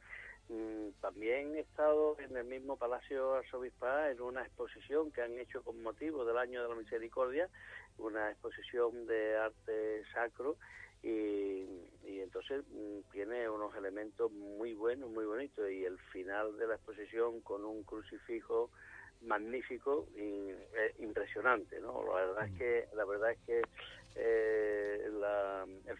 Mm, 0.50 0.92
también 1.02 1.56
he 1.56 1.62
estado 1.62 2.18
en 2.20 2.38
el 2.38 2.46
mismo 2.46 2.78
Palacio 2.78 3.34
Arzobispal 3.34 4.12
en 4.12 4.22
una 4.22 4.44
exposición 4.44 5.12
que 5.12 5.22
han 5.22 5.40
hecho 5.40 5.64
con 5.64 5.82
motivo 5.82 6.24
del 6.24 6.38
Año 6.38 6.62
de 6.62 6.70
la 6.70 6.76
Misericordia, 6.76 7.50
una 7.98 8.30
exposición 8.30 9.08
de 9.08 9.38
arte 9.38 10.04
sacro 10.14 10.58
y, 11.02 11.66
entonces 12.04 12.64
mm, 12.70 13.12
tiene 13.12 13.50
unos 13.50 13.76
elementos 13.76 14.32
muy 14.32 14.74
buenos, 14.74 15.10
muy 15.10 15.26
bonitos 15.26 15.70
y 15.72 15.86
el 15.86 15.98
final 16.12 16.58
de 16.58 16.68
la 16.68 16.76
exposición 16.76 17.42
con 17.42 17.66
un 17.66 17.84
crucifijo 17.84 18.70
magnífico 19.26 20.08
y 20.16 20.52
impresionante, 21.04 21.80
¿no? 21.80 22.04
La 22.08 22.26
verdad 22.26 22.46
es 22.46 22.52
mm. 22.52 22.58
que 22.58 22.88
la 22.96 23.06
verdad 23.06 23.32
es 23.32 23.40
que 23.46 23.62
eh, 24.16 25.02
el 25.06 25.24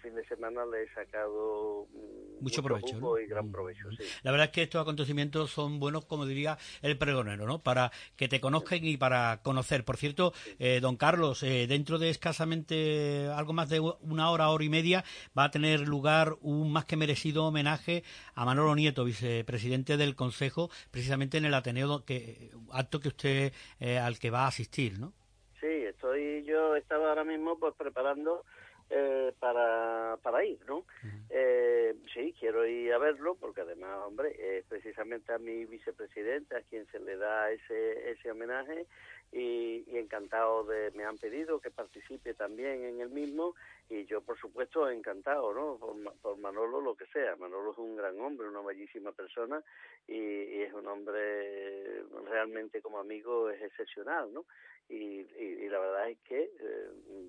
fin 0.06 0.14
de 0.14 0.26
semana 0.26 0.64
le 0.68 0.84
he 0.84 0.90
sacado 0.94 1.88
mucho, 2.40 2.62
provecho 2.62 3.18
y 3.18 3.26
gran 3.26 3.52
provecho. 3.52 3.90
Sí. 3.98 4.04
La 4.22 4.30
verdad 4.30 4.48
es 4.48 4.52
que 4.52 4.62
estos 4.62 4.80
acontecimientos 4.80 5.50
son 5.50 5.80
buenos, 5.80 6.06
como 6.06 6.28
diría 6.28 6.60
el 6.84 6.96
pregonero, 6.96 7.48
¿no? 7.48 7.64
Para 7.64 7.92
que 8.16 8.28
te 8.28 8.40
conozcan 8.40 8.86
y 8.86 8.98
para 8.98 9.42
conocer. 9.42 9.84
Por 9.84 9.98
cierto, 9.98 10.32
eh, 10.60 10.80
don 10.80 10.96
Carlos, 10.96 11.42
eh, 11.42 11.66
dentro 11.68 11.98
de 11.98 12.12
escasamente 12.12 13.28
algo 13.34 13.54
más 13.54 13.70
de 13.70 13.80
una 13.80 14.30
hora, 14.30 14.50
hora 14.50 14.64
y 14.64 14.70
media, 14.70 15.04
va 15.36 15.46
a 15.46 15.52
tener 15.52 15.80
lugar 15.80 16.36
un 16.42 16.72
más 16.72 16.86
que 16.86 16.98
merecido 16.98 17.46
homenaje 17.46 18.04
a 18.36 18.46
Manolo 18.46 18.76
Nieto, 18.76 19.06
vicepresidente 19.06 19.98
del 19.98 20.16
Consejo, 20.16 20.70
precisamente 20.92 21.40
en 21.40 21.46
el 21.46 21.54
Ateneo, 21.56 22.06
que 22.06 22.52
acto 22.72 23.00
que 23.00 23.08
usted 23.08 23.54
al 23.80 24.20
que 24.20 24.30
va 24.30 24.44
a 24.44 24.48
asistir, 24.48 25.00
¿no? 25.00 25.14
Sí, 25.60 25.68
estoy 25.68 26.44
yo 26.46 26.76
estaba 26.76 27.10
ahora 27.10 27.24
mismo 27.24 27.58
pues 27.58 27.74
preparando 27.76 28.44
eh, 28.90 29.34
para, 29.40 30.18
para 30.22 30.46
ir, 30.46 30.60
¿no? 30.68 30.86
eh, 31.30 31.96
sí, 32.14 32.36
quiero 32.40 32.66
ir 32.66 32.94
a 32.94 32.98
verlo 32.98 33.36
porque 33.36 33.62
además, 33.62 34.00
hombre, 34.06 34.58
es 34.58 34.66
precisamente 34.66 35.34
a 35.34 35.40
mi 35.40 35.66
vicepresidente 35.66 36.56
a 36.56 36.62
quien 36.62 36.86
se 36.88 37.00
le 37.00 37.18
da 37.18 37.52
ese, 37.52 38.12
ese 38.12 38.32
homenaje 38.32 38.86
y, 39.32 39.84
encantado 39.98 40.64
de, 40.66 40.92
me 40.92 41.04
han 41.04 41.18
pedido 41.18 41.60
que 41.60 41.72
participe 41.72 42.34
también 42.36 42.84
en 42.84 43.02
el 43.02 43.10
mismo 43.10 43.56
y 43.90 44.06
yo, 44.06 44.22
por 44.22 44.40
supuesto, 44.40 44.90
encantado, 44.90 45.54
¿no? 45.54 45.78
Por, 45.78 45.96
por 46.22 46.38
Manolo, 46.38 46.80
lo 46.80 46.96
que 46.96 47.06
sea. 47.08 47.36
Manolo 47.36 47.72
es 47.72 47.78
un 47.78 47.96
gran 47.96 48.20
hombre, 48.22 48.48
una 48.48 48.62
bellísima 48.62 49.12
persona 49.12 49.62
y, 50.08 50.62
es 50.62 50.74
un 50.74 50.88
hombre 50.88 52.04
realmente 52.30 52.82
como 52.82 53.00
amigo 53.00 53.50
es 53.50 53.62
excepcional, 53.62 54.34
¿no? 54.34 54.46
Y, 54.88 55.22
y, 55.38 55.68
la 55.70 55.80
verdad 55.80 56.10
es 56.10 56.20
que 56.20 56.44
eh, 56.44 56.75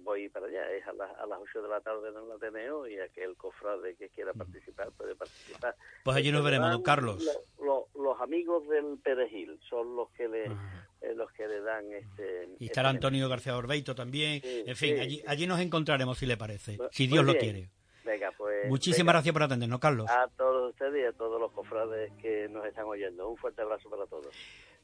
voy 0.06 0.28
para 0.28 0.46
allá, 0.46 0.70
es 0.70 0.86
a, 0.86 0.90
a 0.90 1.26
las 1.26 1.38
8 1.40 1.62
de 1.62 1.68
la 1.68 1.80
tarde 1.80 2.08
en 2.08 2.16
el 2.16 2.32
Ateneo 2.32 2.86
y 2.86 2.98
aquel 2.98 3.36
cofrade 3.36 3.96
que 3.96 4.08
quiera 4.08 4.32
participar 4.32 4.90
puede 4.92 5.14
participar. 5.14 5.74
Pues 6.04 6.16
allí 6.16 6.32
nos 6.32 6.44
veremos, 6.44 6.70
don 6.70 6.82
Carlos. 6.82 7.22
los 7.58 8.20
amigos 8.20 8.66
del 8.68 8.98
Perejil 9.02 9.58
son 9.68 9.96
los 9.96 10.08
que 10.12 10.28
le, 10.28 10.44
eh, 10.46 11.14
los 11.14 11.30
que 11.32 11.46
le 11.46 11.60
dan 11.60 11.92
este... 11.92 12.48
Y 12.58 12.66
estará 12.66 12.88
este 12.88 12.96
Antonio 12.96 13.28
García 13.28 13.56
Orbeito 13.56 13.94
también. 13.94 14.40
en 14.42 14.76
fin, 14.76 14.98
allí, 15.00 15.22
allí 15.26 15.46
nos 15.46 15.60
encontraremos 15.60 16.16
si 16.16 16.26
le 16.26 16.36
parece, 16.36 16.78
si 16.92 17.06
Dios 17.06 17.24
lo 17.24 17.34
quiere. 17.36 17.68
Venga, 18.06 18.32
pues, 18.38 18.68
Muchísimas 18.68 19.14
gracias 19.14 19.32
por 19.32 19.42
atendernos, 19.42 19.80
Carlos. 19.80 20.08
A 20.08 20.28
todos 20.36 20.70
ustedes 20.70 21.02
y 21.02 21.06
a 21.06 21.12
todos 21.12 21.40
los 21.40 21.50
cofrades 21.50 22.12
que 22.22 22.48
nos 22.48 22.64
están 22.64 22.84
oyendo. 22.84 23.28
Un 23.28 23.36
fuerte 23.36 23.62
abrazo 23.62 23.90
para 23.90 24.06
todos. 24.06 24.32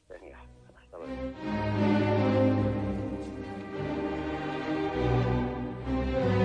Venga, 0.09 0.43
hasta 0.77 0.97
luego. 0.97 2.72
Yeah. 6.13 6.42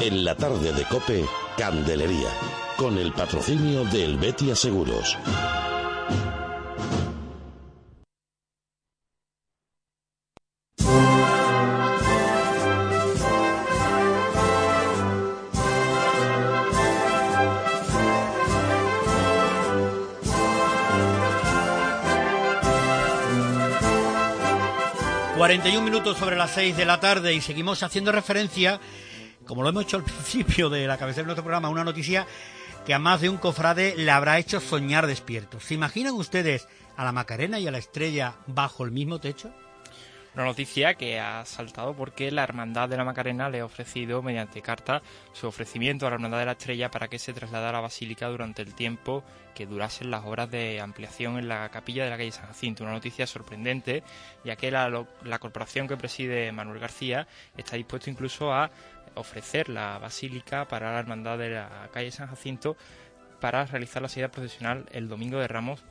En 0.00 0.24
la 0.24 0.36
tarde 0.36 0.72
de 0.72 0.84
Cope, 0.84 1.24
Candelería, 1.58 2.28
con 2.76 2.96
el 2.96 3.12
patrocinio 3.12 3.84
del 3.86 4.16
Betia 4.18 4.54
Seguros. 4.54 5.18
41 25.52 25.84
minutos 25.84 26.16
sobre 26.16 26.34
las 26.34 26.52
6 26.52 26.78
de 26.78 26.86
la 26.86 26.98
tarde 26.98 27.34
y 27.34 27.42
seguimos 27.42 27.82
haciendo 27.82 28.10
referencia, 28.10 28.80
como 29.46 29.62
lo 29.62 29.68
hemos 29.68 29.82
hecho 29.82 29.98
al 29.98 30.02
principio 30.02 30.70
de 30.70 30.86
la 30.86 30.96
cabecera 30.96 31.24
de 31.24 31.26
nuestro 31.26 31.44
programa, 31.44 31.68
una 31.68 31.84
noticia 31.84 32.26
que 32.86 32.94
a 32.94 32.98
más 32.98 33.20
de 33.20 33.28
un 33.28 33.36
cofrade 33.36 33.94
le 33.98 34.10
habrá 34.10 34.38
hecho 34.38 34.60
soñar 34.60 35.06
despierto. 35.06 35.60
¿Se 35.60 35.74
imaginan 35.74 36.14
ustedes 36.14 36.68
a 36.96 37.04
la 37.04 37.12
Macarena 37.12 37.58
y 37.60 37.66
a 37.66 37.70
la 37.70 37.76
Estrella 37.76 38.36
bajo 38.46 38.86
el 38.86 38.92
mismo 38.92 39.18
techo? 39.18 39.52
Una 40.34 40.44
noticia 40.46 40.94
que 40.94 41.20
ha 41.20 41.44
saltado 41.44 41.92
porque 41.94 42.30
la 42.30 42.44
Hermandad 42.44 42.88
de 42.88 42.96
la 42.96 43.04
Macarena 43.04 43.50
le 43.50 43.60
ha 43.60 43.66
ofrecido 43.66 44.22
mediante 44.22 44.62
carta 44.62 45.02
su 45.34 45.46
ofrecimiento 45.46 46.06
a 46.06 46.08
la 46.08 46.14
Hermandad 46.14 46.38
de 46.38 46.46
la 46.46 46.52
Estrella 46.52 46.90
para 46.90 47.08
que 47.08 47.18
se 47.18 47.34
trasladara 47.34 47.68
a 47.68 47.72
la 47.72 47.80
Basílica 47.80 48.28
durante 48.28 48.62
el 48.62 48.74
tiempo 48.74 49.22
que 49.54 49.66
durasen 49.66 50.10
las 50.10 50.24
obras 50.24 50.50
de 50.50 50.80
ampliación 50.80 51.38
en 51.38 51.48
la 51.48 51.68
capilla 51.68 52.04
de 52.04 52.10
la 52.10 52.16
calle 52.16 52.32
San 52.32 52.46
Jacinto. 52.46 52.82
Una 52.82 52.94
noticia 52.94 53.26
sorprendente, 53.26 54.02
ya 54.42 54.56
que 54.56 54.70
la, 54.70 55.04
la 55.22 55.38
corporación 55.38 55.86
que 55.86 55.98
preside 55.98 56.50
Manuel 56.50 56.78
García 56.80 57.28
está 57.54 57.76
dispuesto 57.76 58.08
incluso 58.08 58.54
a 58.54 58.70
ofrecer 59.14 59.68
la 59.68 59.98
Basílica 59.98 60.66
para 60.66 60.94
la 60.94 61.00
Hermandad 61.00 61.36
de 61.36 61.50
la 61.50 61.90
calle 61.92 62.10
San 62.10 62.28
Jacinto 62.28 62.78
para 63.38 63.66
realizar 63.66 64.00
la 64.00 64.08
salida 64.08 64.30
procesional 64.30 64.86
el 64.92 65.10
domingo 65.10 65.38
de 65.38 65.48
Ramos 65.48 65.84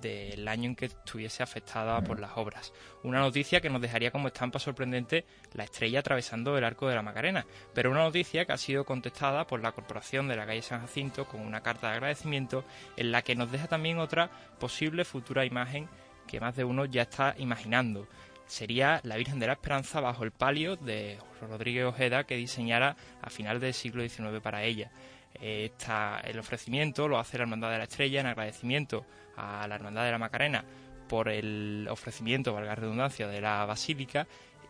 del 0.00 0.46
año 0.46 0.66
en 0.66 0.76
que 0.76 0.86
estuviese 0.86 1.42
afectada 1.42 2.00
por 2.02 2.20
las 2.20 2.32
obras. 2.36 2.72
Una 3.02 3.20
noticia 3.20 3.60
que 3.60 3.70
nos 3.70 3.82
dejaría 3.82 4.10
como 4.10 4.28
estampa 4.28 4.58
sorprendente 4.58 5.24
la 5.54 5.64
estrella 5.64 6.00
atravesando 6.00 6.56
el 6.56 6.64
arco 6.64 6.88
de 6.88 6.94
la 6.94 7.02
Macarena, 7.02 7.46
pero 7.74 7.90
una 7.90 8.04
noticia 8.04 8.44
que 8.44 8.52
ha 8.52 8.58
sido 8.58 8.84
contestada 8.84 9.46
por 9.46 9.60
la 9.60 9.72
Corporación 9.72 10.28
de 10.28 10.36
la 10.36 10.46
calle 10.46 10.62
San 10.62 10.80
Jacinto 10.80 11.26
con 11.26 11.40
una 11.40 11.62
carta 11.62 11.88
de 11.88 11.94
agradecimiento 11.94 12.64
en 12.96 13.12
la 13.12 13.22
que 13.22 13.34
nos 13.34 13.50
deja 13.50 13.66
también 13.66 13.98
otra 13.98 14.30
posible 14.58 15.04
futura 15.04 15.44
imagen 15.44 15.88
que 16.26 16.40
más 16.40 16.54
de 16.54 16.64
uno 16.64 16.84
ya 16.84 17.02
está 17.02 17.34
imaginando. 17.38 18.06
Sería 18.46 19.00
la 19.02 19.16
Virgen 19.16 19.38
de 19.38 19.46
la 19.46 19.54
Esperanza 19.54 20.00
bajo 20.00 20.24
el 20.24 20.30
palio 20.30 20.76
de 20.76 21.18
Rodríguez 21.40 21.84
Ojeda 21.84 22.24
que 22.24 22.36
diseñara 22.36 22.96
a 23.20 23.30
final 23.30 23.60
del 23.60 23.74
siglo 23.74 24.02
XIX 24.02 24.40
para 24.42 24.62
ella. 24.62 24.90
Está 25.34 26.20
el 26.24 26.38
ofrecimiento 26.38 27.08
lo 27.08 27.18
hace 27.18 27.36
la 27.36 27.44
Hermandad 27.44 27.70
de 27.70 27.78
la 27.78 27.84
Estrella 27.84 28.20
en 28.20 28.26
agradecimiento 28.26 29.04
a 29.38 29.66
la 29.68 29.74
Hermandad 29.76 30.04
de 30.04 30.10
la 30.10 30.18
Macarena 30.18 30.64
por 31.08 31.28
el 31.28 31.88
ofrecimiento, 31.90 32.52
valga 32.52 32.70
la 32.70 32.74
redundancia, 32.76 33.26
de 33.26 33.40
la 33.40 33.64
basílica 33.64 34.26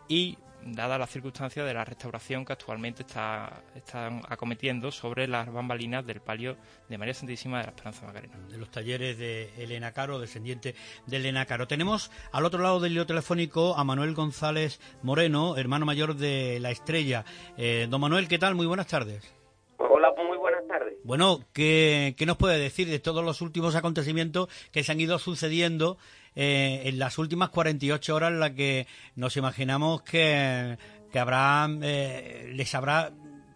y 0.07 0.37
dada 0.63 0.97
la 0.97 1.07
circunstancia 1.07 1.63
de 1.63 1.73
la 1.73 1.85
restauración 1.85 2.45
que 2.45 2.53
actualmente 2.53 3.03
está, 3.03 3.63
están 3.75 4.21
acometiendo 4.27 4.91
sobre 4.91 5.27
las 5.27 5.51
bambalinas 5.51 6.05
del 6.05 6.21
palio 6.21 6.57
de 6.87 6.97
María 6.97 7.13
Santísima 7.13 7.59
de 7.59 7.65
la 7.65 7.69
Esperanza 7.69 8.05
Macarena. 8.05 8.37
De 8.49 8.57
los 8.57 8.69
talleres 8.69 9.17
de 9.17 9.53
Elena 9.57 9.93
Caro, 9.93 10.19
descendiente 10.19 10.75
de 11.05 11.17
Elena 11.17 11.45
Caro. 11.45 11.67
Tenemos 11.67 12.11
al 12.31 12.45
otro 12.45 12.61
lado 12.61 12.79
del 12.79 12.93
lío 12.93 13.05
telefónico 13.05 13.75
a 13.77 13.83
Manuel 13.83 14.13
González 14.13 14.79
Moreno, 15.01 15.57
hermano 15.57 15.85
mayor 15.85 16.15
de 16.15 16.59
La 16.59 16.71
Estrella. 16.71 17.25
Eh, 17.57 17.87
don 17.89 18.01
Manuel, 18.01 18.27
¿qué 18.27 18.37
tal? 18.37 18.55
Muy 18.55 18.65
buenas 18.65 18.87
tardes. 18.87 19.33
Hola, 19.77 20.13
muy 20.17 20.37
buenas 20.37 20.58
tardes. 20.58 20.58
Bueno, 21.03 21.39
¿qué, 21.53 22.15
nos 22.25 22.37
puede 22.37 22.57
decir 22.57 22.87
de 22.87 22.99
todos 22.99 23.23
los 23.23 23.41
últimos 23.41 23.75
acontecimientos 23.75 24.49
que 24.71 24.83
se 24.83 24.91
han 24.91 24.99
ido 24.99 25.17
sucediendo 25.17 25.97
eh, 26.35 26.83
en 26.85 26.99
las 26.99 27.17
últimas 27.17 27.49
48 27.49 28.15
horas 28.15 28.31
en 28.31 28.39
las 28.39 28.51
que 28.51 28.85
nos 29.15 29.37
imaginamos 29.37 30.01
que, 30.03 30.77
que 31.11 31.19
habrá, 31.19 31.67
eh, 31.81 32.51
les 32.53 32.75
habrá 32.75 33.11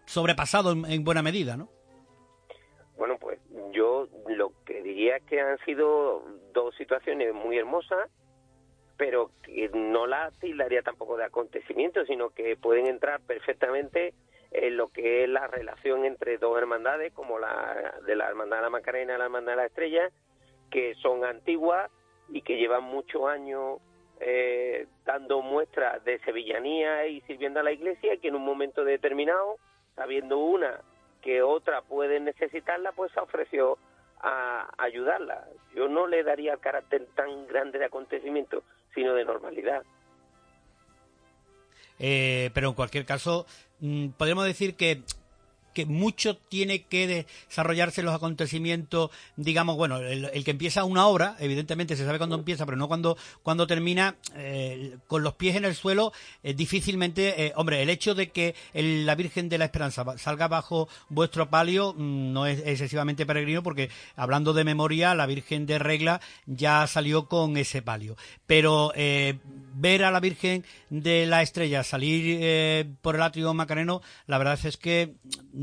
sobrepasado 0.06 0.72
en, 0.72 1.04
buena 1.04 1.22
medida, 1.22 1.56
¿no? 1.56 1.68
Bueno, 2.96 3.18
pues 3.18 3.38
yo 3.72 4.08
lo 4.28 4.52
que 4.64 4.82
diría 4.82 5.16
es 5.16 5.24
que 5.24 5.40
han 5.40 5.58
sido 5.64 6.24
dos 6.52 6.74
situaciones 6.76 7.34
muy 7.34 7.58
hermosas, 7.58 8.10
pero 8.96 9.30
que 9.42 9.68
no 9.70 10.06
las 10.06 10.38
tildaría 10.38 10.82
tampoco 10.82 11.16
de 11.16 11.24
acontecimientos, 11.24 12.06
sino 12.06 12.30
que 12.30 12.56
pueden 12.56 12.86
entrar 12.86 13.20
perfectamente 13.20 14.14
en 14.54 14.76
lo 14.76 14.88
que 14.88 15.24
es 15.24 15.28
la 15.28 15.48
relación 15.48 16.04
entre 16.04 16.38
dos 16.38 16.56
hermandades, 16.56 17.12
como 17.12 17.38
la 17.38 17.94
de 18.06 18.14
la 18.14 18.28
Hermandad 18.28 18.58
de 18.58 18.62
la 18.62 18.70
Macarena 18.70 19.14
y 19.14 19.18
la 19.18 19.24
Hermandad 19.24 19.52
de 19.52 19.56
la 19.56 19.66
Estrella, 19.66 20.10
que 20.70 20.94
son 20.94 21.24
antiguas 21.24 21.90
y 22.28 22.42
que 22.42 22.56
llevan 22.56 22.84
muchos 22.84 23.26
años 23.26 23.80
eh, 24.20 24.86
dando 25.04 25.42
muestras 25.42 26.02
de 26.04 26.20
sevillanía 26.20 27.06
y 27.08 27.20
sirviendo 27.22 27.60
a 27.60 27.64
la 27.64 27.72
Iglesia, 27.72 28.14
y 28.14 28.18
que 28.18 28.28
en 28.28 28.36
un 28.36 28.44
momento 28.44 28.84
determinado, 28.84 29.56
sabiendo 29.96 30.38
una 30.38 30.80
que 31.20 31.42
otra 31.42 31.82
puede 31.82 32.20
necesitarla, 32.20 32.92
pues 32.92 33.10
se 33.12 33.20
ofreció 33.20 33.76
a 34.20 34.70
ayudarla. 34.78 35.48
Yo 35.74 35.88
no 35.88 36.06
le 36.06 36.22
daría 36.22 36.52
el 36.52 36.60
carácter 36.60 37.06
tan 37.16 37.46
grande 37.48 37.80
de 37.80 37.86
acontecimiento, 37.86 38.62
sino 38.94 39.14
de 39.14 39.24
normalidad. 39.24 39.82
Eh, 41.98 42.50
pero 42.54 42.68
en 42.68 42.74
cualquier 42.74 43.04
caso, 43.04 43.46
mm, 43.80 44.08
podemos 44.16 44.44
decir 44.44 44.74
que 44.74 45.02
que 45.74 45.84
mucho 45.84 46.36
tiene 46.36 46.84
que 46.84 47.26
desarrollarse 47.48 48.02
los 48.02 48.14
acontecimientos, 48.14 49.10
digamos, 49.36 49.76
bueno, 49.76 49.98
el, 49.98 50.44
que 50.44 50.52
empieza 50.52 50.84
una 50.84 51.06
obra, 51.06 51.36
evidentemente 51.40 51.96
se 51.96 52.06
sabe 52.06 52.18
cuándo 52.18 52.36
empieza, 52.36 52.64
pero 52.64 52.76
no 52.76 52.88
cuando, 52.88 53.18
cuando 53.42 53.66
termina, 53.66 54.16
eh, 54.36 54.96
con 55.06 55.22
los 55.22 55.34
pies 55.34 55.56
en 55.56 55.64
el 55.64 55.74
suelo, 55.74 56.12
eh, 56.42 56.54
difícilmente, 56.54 57.46
eh, 57.46 57.52
hombre, 57.56 57.82
el 57.82 57.90
hecho 57.90 58.14
de 58.14 58.30
que 58.30 58.54
la 58.72 59.14
Virgen 59.14 59.48
de 59.48 59.58
la 59.58 59.66
Esperanza 59.66 60.04
salga 60.16 60.48
bajo 60.48 60.88
vuestro 61.08 61.50
palio 61.50 61.92
mm, 61.94 62.32
no 62.32 62.46
es 62.46 62.62
excesivamente 62.64 63.26
peregrino, 63.26 63.62
porque 63.62 63.90
hablando 64.16 64.52
de 64.52 64.64
memoria, 64.64 65.14
la 65.14 65.26
Virgen 65.26 65.66
de 65.66 65.78
Regla 65.78 66.20
ya 66.46 66.86
salió 66.86 67.28
con 67.28 67.56
ese 67.56 67.82
palio. 67.82 68.16
Pero 68.46 68.92
ver 68.94 70.04
a 70.04 70.10
la 70.10 70.20
Virgen 70.20 70.64
de 70.90 71.26
la 71.26 71.42
Estrella 71.42 71.82
salir 71.82 72.86
por 73.02 73.16
el 73.16 73.22
atrio 73.22 73.52
macareno, 73.54 74.02
la 74.26 74.38
verdad 74.38 74.58
es 74.62 74.76
que 74.76 75.14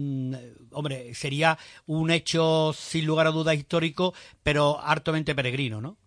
Mm, 0.01 0.34
hombre, 0.72 1.13
sería 1.13 1.58
un 1.86 2.10
hecho 2.12 2.74
sin 2.74 3.05
lugar 3.05 3.27
a 3.27 3.31
dudas 3.31 3.55
histórico, 3.55 4.13
pero 4.43 4.79
hartamente 4.79 5.36
peregrino, 5.36 5.79
¿no? 5.81 5.98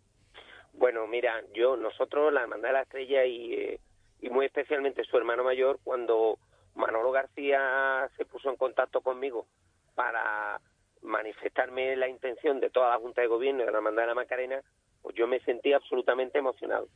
Bueno, 0.72 1.06
mira, 1.06 1.42
yo, 1.54 1.76
nosotros, 1.76 2.32
la 2.32 2.42
Hermandad 2.42 2.70
de 2.70 2.72
la 2.72 2.82
Estrella 2.82 3.24
y, 3.24 3.54
eh, 3.54 3.80
y 4.20 4.30
muy 4.30 4.46
especialmente 4.46 5.04
su 5.04 5.16
hermano 5.16 5.44
mayor, 5.44 5.78
cuando 5.84 6.38
Manolo 6.74 7.12
García 7.12 8.10
se 8.16 8.24
puso 8.24 8.50
en 8.50 8.56
contacto 8.56 9.00
conmigo 9.00 9.46
para 9.94 10.60
manifestarme 11.02 11.94
la 11.96 12.08
intención 12.08 12.58
de 12.58 12.70
toda 12.70 12.90
la 12.90 12.98
Junta 12.98 13.20
de 13.20 13.28
Gobierno 13.28 13.64
de 13.64 13.70
la 13.70 13.78
Hermandad 13.78 14.02
de 14.02 14.08
la 14.08 14.14
Macarena, 14.14 14.60
pues 15.02 15.14
yo 15.14 15.28
me 15.28 15.38
sentí 15.40 15.72
absolutamente 15.72 16.38
emocionado. 16.38 16.88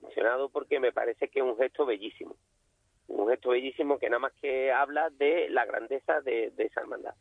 Emocionado 0.00 0.48
porque 0.48 0.80
me 0.80 0.92
parece 0.92 1.28
que 1.28 1.38
es 1.38 1.44
un 1.44 1.56
gesto 1.56 1.86
bellísimo 1.86 2.34
un 3.08 3.28
gesto 3.28 3.50
bellísimo 3.50 3.98
que 3.98 4.08
nada 4.08 4.20
más 4.20 4.32
que 4.40 4.72
habla 4.72 5.10
de 5.10 5.48
la 5.50 5.64
grandeza 5.64 6.20
de, 6.20 6.52
esa 6.56 6.80
hermandad. 6.80 7.14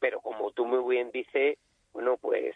Pero 0.00 0.20
como 0.20 0.52
tú 0.52 0.66
muy 0.66 0.94
bien 0.94 1.10
dices, 1.10 1.58
bueno, 1.92 2.16
pues 2.16 2.54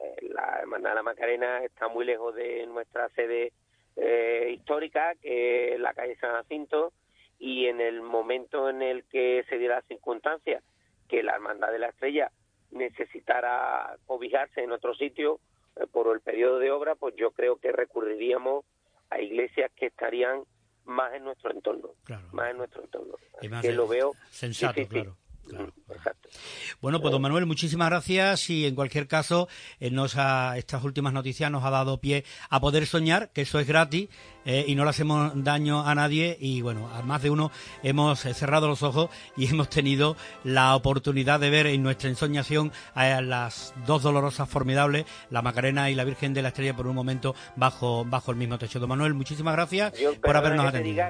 eh, 0.00 0.28
la 0.30 0.58
hermandad 0.60 0.90
de 0.90 0.96
la 0.96 1.02
Macarena 1.02 1.64
está 1.64 1.88
muy 1.88 2.04
lejos 2.04 2.34
de 2.34 2.66
nuestra 2.66 3.08
sede 3.10 3.52
eh, 3.96 4.50
histórica, 4.52 5.14
que 5.20 5.74
es 5.74 5.80
la 5.80 5.94
calle 5.94 6.16
San 6.16 6.32
Jacinto, 6.32 6.92
y 7.38 7.66
en 7.66 7.80
el 7.80 8.00
momento 8.00 8.68
en 8.68 8.82
el 8.82 9.04
que 9.04 9.44
se 9.48 9.58
diera 9.58 9.76
la 9.76 9.82
circunstancia 9.82 10.62
que 11.08 11.22
la 11.22 11.34
hermandad 11.34 11.70
de 11.70 11.78
la 11.78 11.88
estrella 11.88 12.30
necesitara 12.70 13.96
cobijarse 14.06 14.62
en 14.62 14.72
otro 14.72 14.94
sitio 14.94 15.40
eh, 15.76 15.86
por 15.90 16.12
el 16.14 16.20
periodo 16.20 16.58
de 16.58 16.70
obra, 16.70 16.94
pues 16.94 17.14
yo 17.16 17.30
creo 17.32 17.56
que 17.56 17.72
recurriríamos 17.72 18.64
a 19.10 19.20
iglesias 19.20 19.70
que 19.76 19.86
estarían 19.86 20.44
más 20.84 21.14
en 21.14 21.24
nuestro 21.24 21.50
entorno. 21.50 21.90
Más 22.32 22.50
en 22.50 22.58
nuestro 22.58 22.82
entorno. 22.82 23.14
que 23.60 23.72
lo 23.72 23.86
veo 23.88 24.12
sensato, 24.30 24.86
claro. 24.88 25.16
Bueno, 26.80 27.00
pues 27.00 27.12
don 27.12 27.22
Manuel, 27.22 27.46
muchísimas 27.46 27.88
gracias 27.88 28.50
y 28.50 28.66
en 28.66 28.74
cualquier 28.74 29.06
caso, 29.06 29.48
eh, 29.80 29.90
nos 29.90 30.16
estas 30.56 30.84
últimas 30.84 31.12
noticias 31.12 31.50
nos 31.50 31.64
ha 31.64 31.70
dado 31.70 32.00
pie 32.00 32.24
a 32.50 32.60
poder 32.60 32.86
soñar, 32.86 33.30
que 33.30 33.42
eso 33.42 33.58
es 33.58 33.66
gratis 33.66 34.08
eh, 34.44 34.64
y 34.66 34.74
no 34.74 34.84
le 34.84 34.90
hacemos 34.90 35.32
daño 35.36 35.86
a 35.86 35.94
nadie. 35.94 36.36
Y 36.40 36.60
bueno, 36.60 36.88
a 36.90 37.02
más 37.02 37.22
de 37.22 37.30
uno 37.30 37.50
hemos 37.82 38.24
eh, 38.26 38.34
cerrado 38.34 38.68
los 38.68 38.82
ojos 38.82 39.10
y 39.36 39.46
hemos 39.50 39.70
tenido 39.70 40.16
la 40.42 40.74
oportunidad 40.76 41.40
de 41.40 41.50
ver 41.50 41.66
en 41.66 41.82
nuestra 41.82 42.08
ensoñación 42.08 42.72
a 42.94 43.20
las 43.20 43.74
dos 43.86 44.02
dolorosas 44.02 44.48
formidables, 44.48 45.06
la 45.30 45.42
Macarena 45.42 45.90
y 45.90 45.94
la 45.94 46.04
Virgen 46.04 46.34
de 46.34 46.42
la 46.42 46.48
Estrella 46.48 46.76
por 46.76 46.86
un 46.86 46.94
momento 46.94 47.34
bajo, 47.56 48.04
bajo 48.04 48.30
el 48.30 48.36
mismo 48.36 48.58
techo. 48.58 48.80
Don 48.80 48.88
Manuel, 48.88 49.14
muchísimas 49.14 49.54
gracias 49.54 49.94
por 50.22 50.36
habernos 50.36 50.66
atendido 50.66 51.04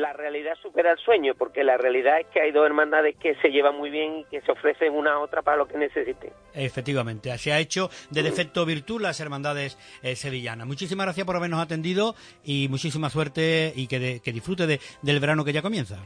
la 0.00 0.12
realidad 0.12 0.54
supera 0.62 0.92
el 0.92 0.98
sueño, 0.98 1.34
porque 1.36 1.64
la 1.64 1.76
realidad 1.76 2.20
es 2.20 2.26
que 2.28 2.40
hay 2.40 2.52
dos 2.52 2.64
hermandades 2.66 3.16
que 3.16 3.34
se 3.36 3.48
llevan 3.48 3.76
muy 3.76 3.90
bien 3.90 4.18
y 4.18 4.24
que 4.24 4.40
se 4.40 4.52
ofrecen 4.52 4.94
una 4.94 5.14
a 5.14 5.18
otra 5.18 5.42
para 5.42 5.56
lo 5.56 5.66
que 5.66 5.76
necesiten. 5.76 6.32
Efectivamente, 6.54 7.36
se 7.38 7.52
ha 7.52 7.58
hecho 7.58 7.90
de 8.10 8.22
defecto 8.22 8.64
virtud 8.64 9.00
las 9.00 9.20
hermandades 9.20 9.78
eh, 10.02 10.16
sevillanas. 10.16 10.66
Muchísimas 10.66 11.06
gracias 11.06 11.26
por 11.26 11.36
habernos 11.36 11.60
atendido 11.60 12.14
y 12.44 12.68
muchísima 12.68 13.10
suerte 13.10 13.72
y 13.74 13.86
que, 13.86 14.20
que 14.22 14.32
disfrute 14.32 14.66
de, 14.66 14.80
del 15.02 15.20
verano 15.20 15.44
que 15.44 15.52
ya 15.52 15.62
comienza. 15.62 15.96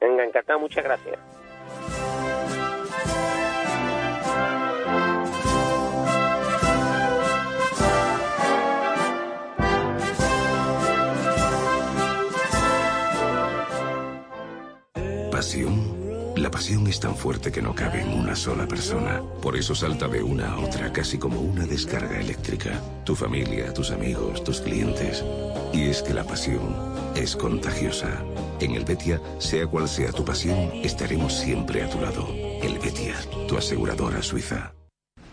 Venga, 0.00 0.24
encantado, 0.24 0.58
muchas 0.58 0.84
gracias. 0.84 2.23
La 16.36 16.50
pasión 16.50 16.86
es 16.86 16.98
tan 17.00 17.14
fuerte 17.14 17.52
que 17.52 17.60
no 17.60 17.74
cabe 17.74 18.00
en 18.00 18.08
una 18.08 18.34
sola 18.34 18.66
persona. 18.66 19.22
Por 19.42 19.56
eso 19.56 19.74
salta 19.74 20.08
de 20.08 20.22
una 20.22 20.52
a 20.52 20.58
otra 20.58 20.92
casi 20.92 21.18
como 21.18 21.40
una 21.40 21.66
descarga 21.66 22.18
eléctrica. 22.18 22.80
Tu 23.04 23.14
familia, 23.14 23.72
tus 23.72 23.90
amigos, 23.90 24.42
tus 24.42 24.60
clientes. 24.60 25.22
Y 25.72 25.82
es 25.82 26.02
que 26.02 26.14
la 26.14 26.24
pasión 26.24 26.74
es 27.14 27.36
contagiosa. 27.36 28.24
En 28.60 28.72
el 28.72 28.84
Betia, 28.84 29.20
sea 29.38 29.66
cual 29.66 29.86
sea 29.88 30.12
tu 30.12 30.24
pasión, 30.24 30.70
estaremos 30.82 31.34
siempre 31.34 31.82
a 31.82 31.90
tu 31.90 32.00
lado. 32.00 32.26
El 32.62 32.78
Betia, 32.78 33.14
tu 33.46 33.56
aseguradora 33.56 34.22
suiza. 34.22 34.74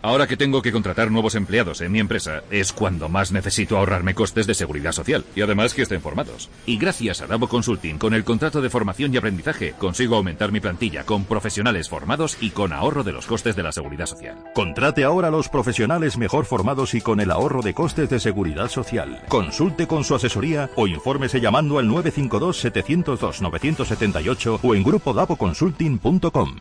Ahora 0.02 0.26
que 0.26 0.36
tengo 0.36 0.60
que 0.62 0.72
contratar 0.72 1.12
nuevos 1.12 1.36
empleados 1.36 1.80
en 1.80 1.92
mi 1.92 2.00
empresa, 2.00 2.42
es 2.50 2.72
cuando 2.72 3.08
más 3.08 3.30
necesito 3.30 3.78
ahorrarme 3.78 4.14
costes 4.14 4.48
de 4.48 4.54
seguridad 4.54 4.90
social 4.90 5.24
y 5.36 5.42
además 5.42 5.74
que 5.74 5.82
estén 5.82 6.00
formados. 6.00 6.50
Y 6.66 6.76
gracias 6.76 7.22
a 7.22 7.28
Davo 7.28 7.46
Consulting, 7.46 7.98
con 7.98 8.12
el 8.12 8.24
contrato 8.24 8.60
de 8.60 8.68
formación 8.68 9.14
y 9.14 9.18
aprendizaje, 9.18 9.74
consigo 9.78 10.16
aumentar 10.16 10.50
mi 10.50 10.58
plantilla 10.58 11.04
con 11.04 11.24
profesionales 11.24 11.88
formados 11.88 12.36
y 12.40 12.50
con 12.50 12.72
ahorro 12.72 13.04
de 13.04 13.12
los 13.12 13.26
costes 13.26 13.54
de 13.54 13.62
la 13.62 13.70
seguridad 13.70 14.06
social. 14.06 14.42
Contrate 14.54 15.04
ahora 15.04 15.28
a 15.28 15.30
los 15.30 15.48
profesionales 15.48 16.18
mejor 16.18 16.46
formados 16.46 16.94
y 16.94 17.00
con 17.00 17.20
el 17.20 17.30
ahorro 17.30 17.62
de 17.62 17.72
costes 17.72 18.10
de 18.10 18.18
seguridad 18.18 18.66
social. 18.68 19.22
Consulte 19.28 19.86
con 19.86 20.02
su 20.02 20.16
asesoría 20.16 20.68
o 20.74 20.88
infórmese 20.88 21.40
llamando 21.40 21.78
al 21.78 21.88
952-702-978 21.88 24.58
o 24.64 24.74
en 24.74 24.82
grupodavoconsulting.com. 24.82 26.56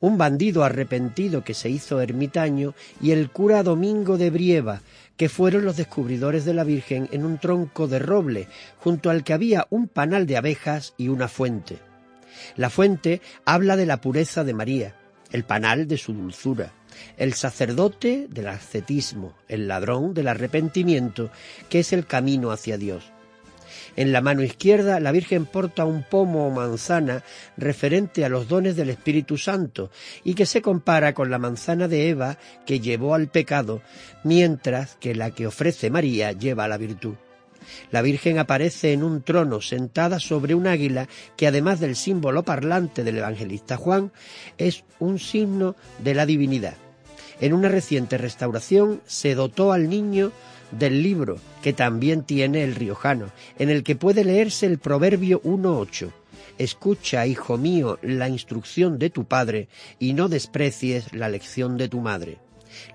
un 0.00 0.18
bandido 0.18 0.64
arrepentido 0.64 1.44
que 1.44 1.54
se 1.54 1.70
hizo 1.70 2.00
ermitaño, 2.00 2.74
y 3.00 3.12
el 3.12 3.30
cura 3.30 3.62
Domingo 3.62 4.18
de 4.18 4.30
Brieva, 4.30 4.80
que 5.16 5.28
fueron 5.28 5.64
los 5.64 5.76
descubridores 5.76 6.44
de 6.44 6.54
la 6.54 6.64
Virgen 6.64 7.08
en 7.12 7.24
un 7.24 7.38
tronco 7.38 7.86
de 7.86 7.98
roble, 7.98 8.48
junto 8.78 9.10
al 9.10 9.22
que 9.22 9.34
había 9.34 9.66
un 9.70 9.88
panal 9.88 10.26
de 10.26 10.38
abejas 10.38 10.94
y 10.96 11.08
una 11.08 11.28
fuente. 11.28 11.78
La 12.56 12.70
fuente 12.70 13.20
habla 13.44 13.76
de 13.76 13.86
la 13.86 14.00
pureza 14.00 14.44
de 14.44 14.54
María, 14.54 14.96
el 15.30 15.44
panal 15.44 15.86
de 15.86 15.98
su 15.98 16.14
dulzura, 16.14 16.72
el 17.16 17.34
sacerdote 17.34 18.26
del 18.30 18.48
ascetismo, 18.48 19.34
el 19.48 19.68
ladrón 19.68 20.14
del 20.14 20.28
arrepentimiento, 20.28 21.30
que 21.68 21.80
es 21.80 21.92
el 21.92 22.06
camino 22.06 22.50
hacia 22.50 22.78
Dios. 22.78 23.12
En 23.96 24.12
la 24.12 24.20
mano 24.20 24.42
izquierda 24.42 25.00
la 25.00 25.12
Virgen 25.12 25.46
porta 25.46 25.84
un 25.84 26.02
pomo 26.02 26.46
o 26.46 26.50
manzana 26.50 27.22
referente 27.56 28.24
a 28.24 28.28
los 28.28 28.48
dones 28.48 28.76
del 28.76 28.90
Espíritu 28.90 29.36
Santo 29.36 29.90
y 30.24 30.34
que 30.34 30.46
se 30.46 30.62
compara 30.62 31.14
con 31.14 31.30
la 31.30 31.38
manzana 31.38 31.88
de 31.88 32.08
Eva 32.08 32.38
que 32.66 32.80
llevó 32.80 33.14
al 33.14 33.28
pecado, 33.28 33.82
mientras 34.24 34.96
que 34.96 35.14
la 35.14 35.30
que 35.30 35.46
ofrece 35.46 35.90
María 35.90 36.32
lleva 36.32 36.64
a 36.64 36.68
la 36.68 36.78
virtud. 36.78 37.14
La 37.90 38.02
Virgen 38.02 38.38
aparece 38.38 38.92
en 38.92 39.02
un 39.02 39.22
trono 39.22 39.60
sentada 39.60 40.20
sobre 40.20 40.54
un 40.54 40.66
águila 40.66 41.08
que 41.36 41.46
además 41.46 41.80
del 41.80 41.96
símbolo 41.96 42.42
parlante 42.42 43.04
del 43.04 43.18
evangelista 43.18 43.76
Juan 43.76 44.12
es 44.58 44.84
un 44.98 45.18
signo 45.18 45.76
de 46.02 46.14
la 46.14 46.26
divinidad. 46.26 46.74
En 47.40 47.54
una 47.54 47.68
reciente 47.68 48.18
restauración 48.18 49.00
se 49.06 49.34
dotó 49.34 49.72
al 49.72 49.88
niño 49.88 50.32
del 50.72 51.02
libro 51.02 51.38
que 51.62 51.72
también 51.72 52.24
tiene 52.24 52.64
el 52.64 52.74
riojano, 52.74 53.30
en 53.58 53.70
el 53.70 53.82
que 53.82 53.96
puede 53.96 54.24
leerse 54.24 54.66
el 54.66 54.78
Proverbio 54.78 55.42
1.8. 55.42 56.10
Escucha, 56.58 57.26
hijo 57.26 57.56
mío, 57.56 57.98
la 58.02 58.28
instrucción 58.28 58.98
de 58.98 59.10
tu 59.10 59.24
padre 59.24 59.68
y 59.98 60.12
no 60.12 60.28
desprecies 60.28 61.12
la 61.14 61.28
lección 61.28 61.76
de 61.76 61.88
tu 61.88 62.00
madre. 62.00 62.38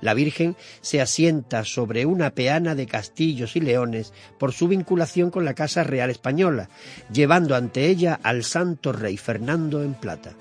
La 0.02 0.14
Virgen 0.14 0.56
se 0.82 1.02
asienta 1.02 1.64
sobre 1.66 2.06
una 2.06 2.32
peana 2.32 2.76
de 2.76 2.86
castillos 2.86 3.56
y 3.56 3.62
leones 3.62 4.14
por 4.38 4.54
su 4.54 4.68
vinculación 4.68 5.32
con 5.32 5.46
la 5.46 5.54
Casa 5.54 5.84
Real 5.84 6.10
Española, 6.10 6.70
llevando 7.12 7.56
ante 7.56 7.88
ella 7.88 8.20
al 8.24 8.44
santo 8.44 8.92
rey 8.92 9.18
Fernando 9.18 9.84
en 9.84 9.94
plata. 9.94 10.36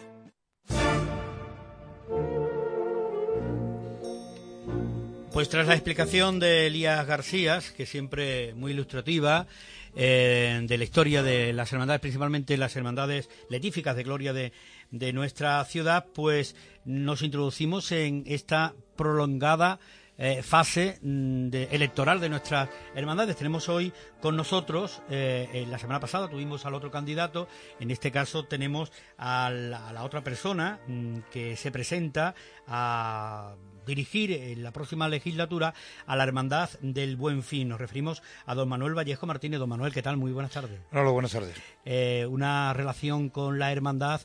Pues 5.34 5.48
tras 5.48 5.66
la 5.66 5.74
explicación 5.74 6.38
de 6.38 6.68
Elías 6.68 7.04
García, 7.08 7.60
que 7.76 7.86
siempre 7.86 8.54
muy 8.54 8.70
ilustrativa, 8.70 9.48
eh, 9.96 10.60
de 10.62 10.78
la 10.78 10.84
historia 10.84 11.24
de 11.24 11.52
las 11.52 11.72
hermandades, 11.72 12.00
principalmente 12.00 12.56
las 12.56 12.76
hermandades 12.76 13.28
letíficas 13.50 13.96
de 13.96 14.04
gloria 14.04 14.32
de, 14.32 14.52
de 14.92 15.12
nuestra 15.12 15.64
ciudad, 15.64 16.06
pues 16.14 16.54
nos 16.84 17.22
introducimos 17.22 17.90
en 17.90 18.22
esta 18.28 18.74
prolongada 18.94 19.80
eh, 20.18 20.42
fase 20.42 20.98
mm, 21.02 21.48
electoral 21.70 22.20
de 22.20 22.28
nuestras 22.28 22.68
hermandades. 22.94 23.36
Tenemos 23.36 23.68
hoy 23.68 23.92
con 24.20 24.36
nosotros, 24.36 25.02
eh, 25.10 25.66
la 25.68 25.78
semana 25.78 26.00
pasada 26.00 26.28
tuvimos 26.28 26.66
al 26.66 26.74
otro 26.74 26.90
candidato, 26.90 27.48
en 27.80 27.90
este 27.90 28.10
caso 28.10 28.44
tenemos 28.44 28.92
a 29.18 29.50
la, 29.50 30.04
otra 30.04 30.22
persona 30.22 30.80
mm, 30.86 31.18
que 31.30 31.56
se 31.56 31.70
presenta 31.70 32.34
a 32.66 33.54
dirigir 33.86 34.32
en 34.32 34.62
la 34.62 34.72
próxima 34.72 35.08
legislatura 35.08 35.74
a 36.06 36.16
la 36.16 36.24
Hermandad 36.24 36.70
del 36.80 37.16
Buen 37.16 37.42
Fin. 37.42 37.68
Nos 37.68 37.80
referimos 37.80 38.22
a 38.46 38.54
don 38.54 38.68
Manuel 38.68 38.96
Vallejo 38.96 39.26
Martínez. 39.26 39.60
Don 39.60 39.68
Manuel, 39.68 39.92
¿qué 39.92 40.02
tal? 40.02 40.16
Muy 40.16 40.32
buenas 40.32 40.52
tardes. 40.52 40.80
Hola, 40.92 41.10
buenas 41.10 41.32
tardes. 41.32 41.54
Eh, 41.84 42.26
una 42.28 42.72
relación 42.72 43.28
con 43.28 43.58
la 43.58 43.72
hermandad 43.72 44.22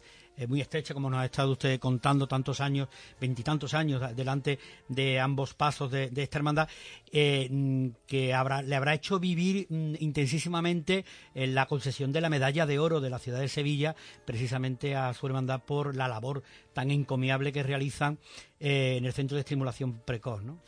muy 0.48 0.62
estrecha, 0.62 0.94
como 0.94 1.10
nos 1.10 1.20
ha 1.20 1.26
estado 1.26 1.52
usted 1.52 1.80
contando 1.80 2.28
tantos 2.28 2.62
años, 2.62 2.88
veintitantos 3.20 3.74
años 3.74 4.16
delante 4.16 4.60
de 4.88 5.20
ambos 5.20 5.54
pasos 5.54 5.92
de, 5.92 6.10
esta 6.16 6.38
hermandad, 6.38 6.70
eh, 7.12 7.92
que 8.08 8.28
le 8.28 8.76
habrá 8.76 8.94
hecho 8.94 9.20
vivir 9.20 9.68
mm, 9.70 9.96
intensísimamente 10.00 11.06
en 11.34 11.56
la 11.56 11.66
concesión 11.66 12.12
de 12.12 12.22
la 12.22 12.30
medalla 12.30 12.66
de 12.66 12.80
oro 12.80 13.02
de 13.02 13.10
la 13.10 13.20
ciudad 13.20 13.40
de 13.40 13.48
Sevilla, 13.48 13.96
precisamente 14.26 14.96
a 14.96 15.14
su 15.14 15.28
hermandad 15.28 15.64
por 15.64 15.96
la 15.96 16.08
labor 16.08 16.44
tan 16.74 16.92
encomiable 16.92 17.52
que 17.52 17.64
realizan 17.64 18.20
eh, 18.60 18.96
en 18.98 19.06
el 19.06 19.14
centro 19.14 19.36
de 19.36 19.42
estimulación 19.42 20.00
precoz, 20.06 20.44
¿no? 20.44 20.62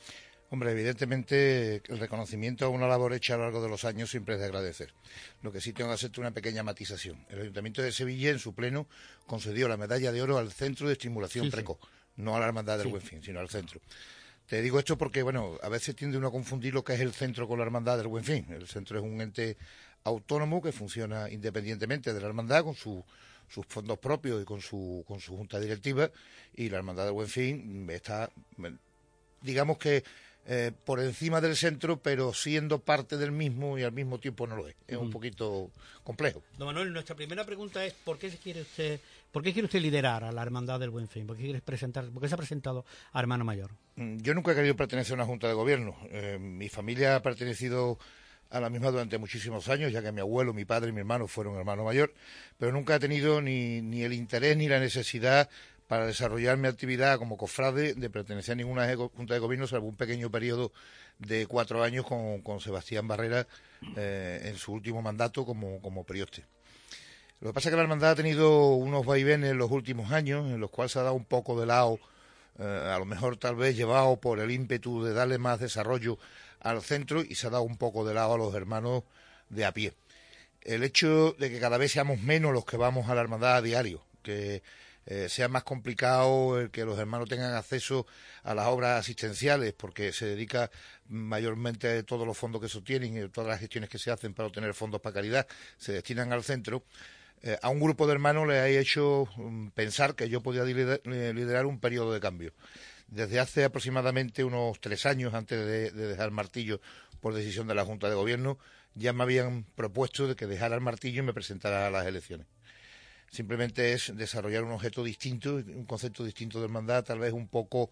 Hombre, 0.54 0.72
evidentemente 0.72 1.82
el 1.88 1.98
reconocimiento 1.98 2.66
a 2.66 2.68
una 2.70 2.86
labor 2.86 3.14
hecha 3.14 3.36
a 3.36 3.38
lo 3.38 3.44
largo 3.44 3.64
de 3.64 3.70
los 3.70 3.86
años 3.86 4.12
siempre 4.12 4.36
es 4.36 4.42
de 4.42 4.48
agradecer. 4.48 4.94
Lo 5.44 5.54
que 5.54 5.62
sí 5.62 5.72
tengo 5.72 5.90
que 5.90 5.94
hacer 5.94 6.12
es 6.12 6.18
una 6.18 6.32
pequeña 6.32 6.62
matización. 6.62 7.26
El 7.30 7.40
Ayuntamiento 7.40 7.82
de 7.82 7.94
Sevilla, 7.94 8.32
en 8.32 8.40
su 8.40 8.54
pleno, 8.54 8.86
concedió 9.26 9.70
la 9.70 9.78
medalla 9.78 10.12
de 10.12 10.22
oro 10.22 10.38
al 10.38 10.52
Centro 10.52 10.88
de 10.88 10.94
Estimulación 10.94 11.50
Precoz, 11.50 11.78
no 12.18 12.36
a 12.36 12.42
la 12.42 12.48
Hermandad 12.48 12.80
del 12.80 12.90
Buen 12.90 13.02
Fin, 13.02 13.24
sino 13.24 13.40
al 13.40 13.48
centro. 13.48 13.80
Te 14.46 14.62
digo 14.62 14.78
esto 14.78 14.98
porque, 14.98 15.24
bueno, 15.24 15.58
a 15.64 15.70
veces 15.70 15.96
tiende 15.96 16.18
uno 16.18 16.28
a 16.28 16.32
confundir 16.32 16.74
lo 16.74 16.84
que 16.84 16.96
es 16.96 17.00
el 17.00 17.14
centro 17.14 17.48
con 17.48 17.58
la 17.58 17.64
Hermandad 17.64 17.98
del 17.98 18.08
Buen 18.08 18.26
Fin. 18.26 18.46
El 18.50 18.68
centro 18.68 19.00
es 19.00 19.06
un 19.06 19.22
ente 19.22 19.56
autónomo 20.04 20.62
que 20.62 20.74
funciona 20.74 21.30
independientemente 21.30 22.14
de 22.14 22.20
la 22.20 22.28
Hermandad 22.28 22.66
con 22.66 22.76
sus 22.76 23.06
fondos 23.70 24.00
propios 24.00 24.42
y 24.42 24.46
con 24.46 24.60
su, 24.60 25.06
con 25.08 25.22
su 25.22 25.38
junta 25.38 25.62
directiva 25.62 26.12
y 26.54 26.68
la 26.68 26.76
Hermandad 26.80 27.06
del 27.06 27.14
Buen 27.14 27.30
Fin 27.30 27.90
está, 27.90 28.30
digamos 29.42 29.78
que 29.78 30.04
eh, 30.46 30.72
por 30.86 31.00
encima 31.00 31.40
del 31.40 31.56
centro, 31.56 32.02
pero 32.02 32.34
siendo 32.34 32.80
parte 32.80 33.18
del 33.18 33.32
mismo 33.32 33.78
y 33.78 33.84
al 33.84 33.92
mismo 33.92 34.20
tiempo 34.20 34.48
no 34.48 34.56
lo 34.56 34.68
es. 34.68 34.76
Es 34.88 34.98
un 34.98 35.12
poquito 35.12 35.70
complejo. 36.04 36.42
Don 36.58 36.68
Manuel, 36.68 36.92
nuestra 36.92 37.16
primera 37.16 37.46
pregunta 37.46 37.86
es 37.86 37.94
¿por 37.94 38.18
qué 38.18 38.30
quiere 38.30 38.62
usted, 38.62 39.00
por 39.32 39.44
qué 39.44 39.54
quiere 39.54 39.66
usted 39.66 39.80
liderar 39.80 40.24
a 40.24 40.32
la 40.32 40.42
Hermandad 40.42 40.80
del 40.80 40.90
Buen 40.90 41.08
Fin? 41.08 41.28
¿Por 41.28 41.38
qué 41.38 41.44
quiere 41.44 41.62
presentar, 41.62 42.10
por 42.10 42.22
qué 42.22 42.28
se 42.28 42.34
ha 42.34 42.38
presentado 42.38 42.86
a 43.14 43.20
Hermano 43.20 43.46
Mayor? 43.46 43.72
Mm, 43.96 44.18
yo 44.18 44.34
nunca 44.34 44.52
he 44.52 44.56
querido 44.56 44.76
pertenecer 44.76 45.14
a 45.14 45.16
una 45.16 45.26
junta 45.26 45.48
de 45.48 45.54
gobierno. 45.54 45.96
Eh, 46.10 46.40
mi 46.40 46.70
familia 46.70 47.16
ha 47.16 47.22
pertenecido 47.22 48.00
a 48.50 48.60
la 48.60 48.70
misma 48.70 48.92
durante 48.92 49.18
muchísimos 49.18 49.70
años, 49.70 49.92
ya 49.92 50.02
que 50.02 50.12
mi 50.12 50.20
abuelo, 50.20 50.54
mi 50.54 50.66
padre 50.66 50.90
y 50.90 50.92
mi 50.92 51.00
hermano 51.00 51.28
fueron 51.28 51.56
hermano 51.56 51.86
mayor, 51.86 52.14
pero 52.58 52.72
nunca 52.72 52.96
he 52.96 53.00
tenido 53.00 53.42
ni, 53.42 53.82
ni 53.82 54.04
el 54.04 54.14
interés 54.14 54.58
ni 54.58 54.68
la 54.68 54.80
necesidad 54.80 55.50
para 55.92 56.06
desarrollar 56.06 56.56
mi 56.56 56.70
actividad 56.70 57.18
como 57.18 57.36
cofrade 57.36 57.96
de 57.96 58.10
pertenecer 58.10 58.54
a 58.54 58.56
ninguna 58.56 58.88
junta 59.14 59.34
de 59.34 59.42
gobierno, 59.42 59.68
salvo 59.68 59.90
un 59.90 59.98
pequeño 59.98 60.32
periodo 60.32 60.72
de 61.20 61.48
cuatro 61.48 61.84
años 61.84 62.06
con, 62.06 62.62
Sebastián 62.62 63.10
Barrera 63.10 63.46
eh, 63.98 64.40
en 64.46 64.56
su 64.56 64.72
último 64.72 65.02
mandato 65.02 65.46
como, 65.46 65.82
como 65.82 66.06
perioste. 66.06 66.46
Lo 67.42 67.50
que 67.50 67.54
pasa 67.54 67.68
es 67.68 67.74
que 67.74 67.76
la 67.76 67.82
hermandad 67.82 68.12
ha 68.12 68.16
tenido 68.16 68.76
unos 68.76 69.06
vaivenes 69.06 69.52
en 69.52 69.58
los 69.58 69.70
últimos 69.70 70.14
años, 70.14 70.46
en 70.46 70.62
los 70.62 70.70
cuales 70.70 70.94
se 70.94 71.00
ha 71.00 71.04
dado 71.04 71.16
un 71.16 71.26
poco 71.26 71.60
de 71.60 71.66
lado, 71.66 72.00
eh, 72.58 72.64
a 72.64 72.98
lo 72.98 73.04
mejor 73.04 73.36
tal 73.36 73.58
vez 73.58 73.76
llevado 73.76 74.16
por 74.16 74.40
el 74.40 74.50
ímpetu 74.50 75.04
de 75.04 75.12
darle 75.12 75.40
más 75.40 75.60
desarrollo 75.60 76.18
al 76.62 76.82
centro 76.82 77.22
y 77.22 77.36
se 77.36 77.48
ha 77.48 77.50
dado 77.50 77.64
un 77.64 77.76
poco 77.76 78.08
de 78.08 78.14
lado 78.14 78.36
a 78.36 78.38
los 78.38 78.56
hermanos 78.56 79.04
de 79.50 79.66
a 79.66 79.74
pie. 79.74 79.92
El 80.62 80.86
hecho 80.86 81.36
de 81.38 81.50
que 81.52 81.60
cada 81.60 81.78
vez 81.78 81.92
seamos 81.92 82.22
menos 82.22 82.54
los 82.54 82.64
que 82.64 82.78
vamos 82.78 83.10
a 83.10 83.16
la 83.16 83.20
hermandad 83.20 83.58
a 83.58 83.62
diario, 83.62 84.02
que 84.24 84.64
eh, 85.06 85.30
sea 85.30 85.48
más 85.48 85.64
complicado 85.64 86.60
el 86.60 86.70
que 86.70 86.86
los 86.86 87.00
hermanos 87.00 87.28
tengan 87.28 87.56
acceso 87.56 88.06
a 88.44 88.54
las 88.54 88.68
obras 88.68 89.00
asistenciales, 89.00 89.74
porque 89.74 90.14
se 90.14 90.26
dedica 90.26 90.70
mayormente 91.10 92.04
todos 92.04 92.28
los 92.28 92.38
fondos 92.38 92.62
que 92.62 92.70
sostienen 92.70 93.18
y 93.18 93.28
todas 93.30 93.50
las 93.50 93.60
gestiones 93.60 93.90
que 93.90 93.98
se 93.98 94.12
hacen 94.12 94.34
para 94.34 94.48
obtener 94.48 94.74
fondos 94.74 95.02
para 95.02 95.16
caridad 95.16 95.48
se 95.78 95.94
destinan 95.94 96.32
al 96.34 96.44
centro. 96.44 96.84
Eh, 97.44 97.58
a 97.64 97.70
un 97.70 97.80
grupo 97.80 98.06
de 98.06 98.14
hermanos 98.14 98.48
le 98.48 98.60
ha 98.60 98.68
hecho 98.68 99.28
mm, 99.36 99.70
pensar 99.70 100.16
que 100.16 100.30
yo 100.30 100.42
podía 100.42 100.64
liderar, 100.64 101.66
un 101.66 101.80
periodo 101.80 102.14
de 102.14 102.20
cambio. 102.20 102.54
Desde 103.08 103.40
hace 103.40 103.64
aproximadamente 103.64 104.44
unos 104.44 104.80
tres 104.80 105.06
años, 105.08 105.34
antes 105.34 105.66
de, 105.66 105.92
de 105.92 106.08
dejar 106.08 106.32
martillo 106.32 106.80
por 107.20 107.34
decisión 107.34 107.68
de 107.68 107.76
la 107.76 107.86
Junta 107.86 108.08
de 108.08 108.16
Gobierno, 108.16 108.60
ya 108.94 109.14
me 109.14 109.24
habían 109.24 109.64
propuesto 109.76 110.28
de 110.28 110.36
que 110.36 110.48
dejara 110.48 110.76
el 110.76 110.82
martillo 110.82 111.24
y 111.24 111.26
me 111.26 111.34
presentara 111.34 111.88
a 111.88 111.90
las 111.90 112.06
elecciones 112.06 112.46
simplemente 113.32 113.94
es 113.94 114.16
desarrollar 114.16 114.64
un 114.64 114.74
objeto 114.74 115.04
distinto, 115.04 115.56
un 115.56 115.86
concepto 115.86 116.24
distinto 116.24 116.60
de 116.60 116.66
hermandad, 116.66 117.04
tal 117.04 117.20
vez 117.20 117.34
un 117.34 117.48
poco 117.48 117.90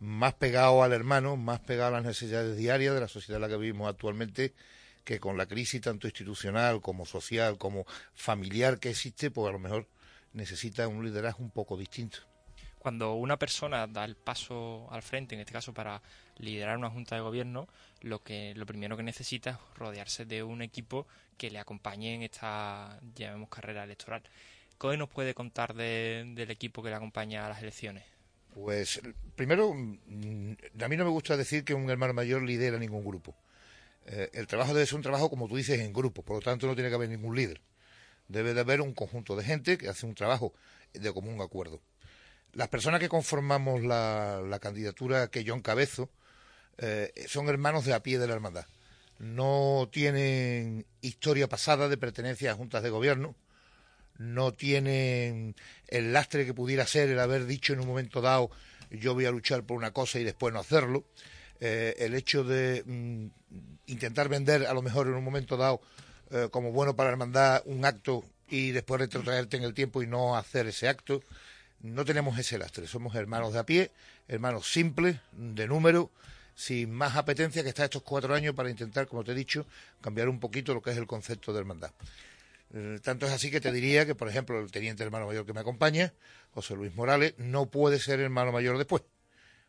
más 0.00 0.34
pegado 0.34 0.82
al 0.82 0.92
hermano, 0.92 1.36
más 1.36 1.60
pegado 1.60 1.88
a 1.88 2.00
las 2.00 2.04
necesidades 2.04 2.56
diarias 2.56 2.94
de 2.94 3.00
la 3.00 3.08
sociedad 3.08 3.36
en 3.36 3.42
la 3.42 3.48
que 3.48 3.56
vivimos 3.56 3.88
actualmente, 3.88 4.52
que 5.04 5.20
con 5.20 5.36
la 5.36 5.46
crisis 5.46 5.80
tanto 5.80 6.08
institucional 6.08 6.80
como 6.80 7.06
social 7.06 7.58
como 7.58 7.86
familiar 8.14 8.80
que 8.80 8.90
existe, 8.90 9.30
pues 9.30 9.48
a 9.48 9.52
lo 9.52 9.60
mejor 9.60 9.86
necesita 10.32 10.88
un 10.88 11.04
liderazgo 11.04 11.44
un 11.44 11.50
poco 11.50 11.76
distinto. 11.76 12.18
Cuando 12.80 13.14
una 13.14 13.38
persona 13.38 13.86
da 13.86 14.04
el 14.04 14.16
paso 14.16 14.88
al 14.90 15.02
frente, 15.02 15.36
en 15.36 15.40
este 15.40 15.52
caso 15.52 15.72
para 15.72 16.02
liderar 16.38 16.76
una 16.76 16.90
junta 16.90 17.14
de 17.14 17.20
gobierno, 17.20 17.68
lo 18.00 18.24
que 18.24 18.54
lo 18.56 18.66
primero 18.66 18.96
que 18.96 19.04
necesita 19.04 19.50
es 19.50 19.56
rodearse 19.76 20.24
de 20.24 20.42
un 20.42 20.62
equipo 20.62 21.06
que 21.38 21.52
le 21.52 21.60
acompañe 21.60 22.16
en 22.16 22.22
esta 22.22 22.98
llamemos 23.14 23.48
carrera 23.48 23.84
electoral. 23.84 24.22
¿Qué 24.82 24.96
nos 24.96 25.08
puede 25.08 25.32
contar 25.32 25.74
del 25.74 26.50
equipo 26.50 26.82
que 26.82 26.90
le 26.90 26.96
acompaña 26.96 27.46
a 27.46 27.48
las 27.48 27.62
elecciones? 27.62 28.02
Pues 28.52 29.00
primero, 29.36 29.72
mm, 29.72 30.54
a 30.82 30.88
mí 30.88 30.96
no 30.96 31.04
me 31.04 31.10
gusta 31.10 31.36
decir 31.36 31.64
que 31.64 31.72
un 31.72 31.88
hermano 31.88 32.14
mayor 32.14 32.42
lidera 32.42 32.78
ningún 32.80 33.04
grupo. 33.04 33.36
Eh, 34.06 34.30
el 34.32 34.48
trabajo 34.48 34.74
debe 34.74 34.84
ser 34.84 34.96
un 34.96 35.02
trabajo, 35.02 35.30
como 35.30 35.46
tú 35.46 35.54
dices, 35.54 35.78
en 35.78 35.92
grupo, 35.92 36.24
por 36.24 36.38
lo 36.38 36.42
tanto 36.42 36.66
no 36.66 36.74
tiene 36.74 36.88
que 36.90 36.96
haber 36.96 37.08
ningún 37.08 37.36
líder. 37.36 37.60
Debe 38.26 38.54
de 38.54 38.60
haber 38.60 38.80
un 38.80 38.92
conjunto 38.92 39.36
de 39.36 39.44
gente 39.44 39.78
que 39.78 39.88
hace 39.88 40.04
un 40.04 40.16
trabajo 40.16 40.52
de 40.92 41.12
común 41.12 41.40
acuerdo. 41.40 41.80
Las 42.52 42.66
personas 42.66 42.98
que 42.98 43.08
conformamos 43.08 43.82
la, 43.84 44.58
candidatura 44.60 45.28
que 45.28 45.44
yo 45.44 45.54
encabezo 45.54 46.10
eh, 46.78 47.12
son 47.28 47.48
hermanos 47.48 47.84
de 47.84 47.94
a 47.94 48.02
pie 48.02 48.18
de 48.18 48.26
la 48.26 48.34
hermandad. 48.34 48.66
No 49.20 49.88
tienen 49.92 50.86
historia 51.02 51.48
pasada 51.48 51.88
de 51.88 51.96
pertenencia 51.96 52.50
a 52.50 52.56
juntas 52.56 52.82
de 52.82 52.90
gobierno, 52.90 53.36
no 54.22 54.52
tienen 54.52 55.54
el 55.88 56.12
lastre 56.12 56.46
que 56.46 56.54
pudiera 56.54 56.86
ser 56.86 57.10
el 57.10 57.18
haber 57.18 57.46
dicho 57.46 57.72
en 57.72 57.80
un 57.80 57.86
momento 57.86 58.20
dado 58.20 58.50
yo 58.90 59.14
voy 59.14 59.24
a 59.24 59.30
luchar 59.30 59.64
por 59.64 59.76
una 59.76 59.92
cosa 59.92 60.18
y 60.18 60.24
después 60.24 60.52
no 60.52 60.60
hacerlo. 60.60 61.04
Eh, 61.60 61.94
el 61.98 62.14
hecho 62.14 62.44
de 62.44 62.82
mm, 62.84 63.26
intentar 63.86 64.28
vender 64.28 64.66
a 64.66 64.74
lo 64.74 64.82
mejor 64.82 65.06
en 65.06 65.14
un 65.14 65.24
momento 65.24 65.56
dado 65.56 65.80
eh, 66.30 66.48
como 66.50 66.72
bueno 66.72 66.96
para 66.96 67.08
la 67.08 67.12
hermandad 67.12 67.62
un 67.66 67.84
acto 67.84 68.24
y 68.48 68.72
después 68.72 69.00
retrotraerte 69.00 69.56
en 69.56 69.62
el 69.62 69.72
tiempo 69.72 70.02
y 70.02 70.06
no 70.06 70.36
hacer 70.36 70.66
ese 70.66 70.88
acto. 70.88 71.22
No 71.80 72.04
tenemos 72.04 72.38
ese 72.38 72.58
lastre, 72.58 72.86
somos 72.86 73.14
hermanos 73.14 73.52
de 73.52 73.58
a 73.58 73.66
pie, 73.66 73.90
hermanos 74.28 74.70
simples, 74.72 75.16
de 75.32 75.66
número, 75.66 76.10
sin 76.54 76.92
más 76.92 77.16
apetencia 77.16 77.62
que 77.62 77.70
estar 77.70 77.84
estos 77.84 78.02
cuatro 78.02 78.34
años 78.34 78.54
para 78.54 78.70
intentar, 78.70 79.08
como 79.08 79.24
te 79.24 79.32
he 79.32 79.34
dicho, 79.34 79.66
cambiar 80.00 80.28
un 80.28 80.38
poquito 80.38 80.74
lo 80.74 80.82
que 80.82 80.90
es 80.90 80.96
el 80.96 81.06
concepto 81.06 81.52
de 81.52 81.58
hermandad. 81.58 81.90
Eh, 82.74 83.00
tanto 83.02 83.26
es 83.26 83.32
así 83.32 83.50
que 83.50 83.60
te 83.60 83.70
diría 83.70 84.06
que, 84.06 84.14
por 84.14 84.28
ejemplo, 84.28 84.58
el 84.58 84.70
teniente 84.70 85.02
hermano 85.02 85.26
mayor 85.26 85.44
que 85.44 85.52
me 85.52 85.60
acompaña, 85.60 86.14
José 86.54 86.74
Luis 86.74 86.94
Morales, 86.94 87.34
no 87.36 87.66
puede 87.66 87.98
ser 87.98 88.20
hermano 88.20 88.50
mayor 88.50 88.78
después, 88.78 89.02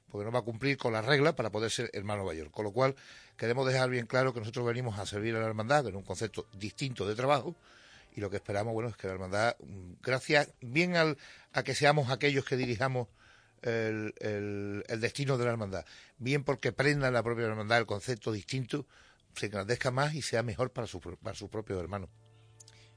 porque 0.10 0.26
no 0.26 0.32
va 0.32 0.40
a 0.40 0.44
cumplir 0.44 0.78
con 0.78 0.94
la 0.94 1.02
regla 1.02 1.36
para 1.36 1.52
poder 1.52 1.70
ser 1.70 1.90
hermano 1.94 2.24
mayor. 2.24 2.50
Con 2.52 2.64
lo 2.66 2.72
cual, 2.72 2.96
queremos 3.36 3.68
dejar 3.68 3.90
bien 3.90 4.06
claro 4.06 4.34
que 4.34 4.40
nosotros 4.40 4.66
venimos 4.66 4.98
a 5.00 5.06
servir 5.06 5.36
a 5.36 5.40
la 5.40 5.48
hermandad 5.48 5.86
en 5.88 5.96
un 5.96 6.04
concepto 6.04 6.48
distinto 6.54 7.06
de 7.08 7.16
trabajo, 7.16 7.56
y 8.16 8.22
lo 8.22 8.30
que 8.30 8.38
esperamos, 8.38 8.74
bueno, 8.74 8.90
es 8.90 8.96
que 8.96 9.08
la 9.08 9.14
hermandad, 9.14 9.56
mm, 9.60 9.94
gracias 10.02 10.50
bien 10.62 10.96
al, 10.96 11.18
a 11.52 11.64
que 11.64 11.76
seamos 11.76 12.10
aquellos 12.10 12.46
que 12.46 12.56
dirijamos 12.56 13.08
el, 13.64 14.14
el, 14.88 15.00
destino 15.00 15.38
de 15.38 15.46
la 15.46 15.52
hermandad, 15.52 15.86
bien 16.18 16.44
porque 16.44 16.72
prenda 16.72 17.10
la 17.12 17.24
propia 17.24 17.46
hermandad 17.46 17.80
el 17.80 17.86
concepto 17.86 18.32
distinto, 18.32 18.86
se 19.36 19.48
engrandezca 19.48 19.90
más 19.90 20.14
y 20.14 20.22
sea 20.22 20.44
mejor 20.44 20.72
para, 20.72 20.86
su, 20.86 21.00
para 21.00 21.36
sus 21.36 21.50
propios 21.50 21.80
hermanos. 21.82 22.10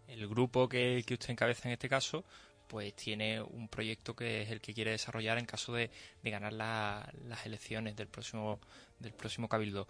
El 0.09 0.29
grupo 0.29 0.69
que, 0.69 1.03
que 1.07 1.15
usted 1.15 1.31
encabeza 1.31 1.69
en 1.69 1.73
este 1.73 1.89
caso, 1.89 2.25
pues 2.69 2.95
tiene 2.95 3.41
un 3.41 3.69
proyecto 3.69 4.15
que 4.15 4.43
es 4.43 4.51
el 4.51 4.61
que 4.61 4.75
quiere 4.75 4.91
desarrollar 4.91 5.39
en 5.39 5.47
caso 5.47 5.73
de, 5.73 5.91
de 6.23 6.31
ganar 6.31 6.53
las 6.53 7.47
elecciones 7.47 7.97
del 7.97 8.09
próximo 8.09 8.61
del 8.99 9.13
próximo 9.13 9.49
cabildo. 9.49 9.87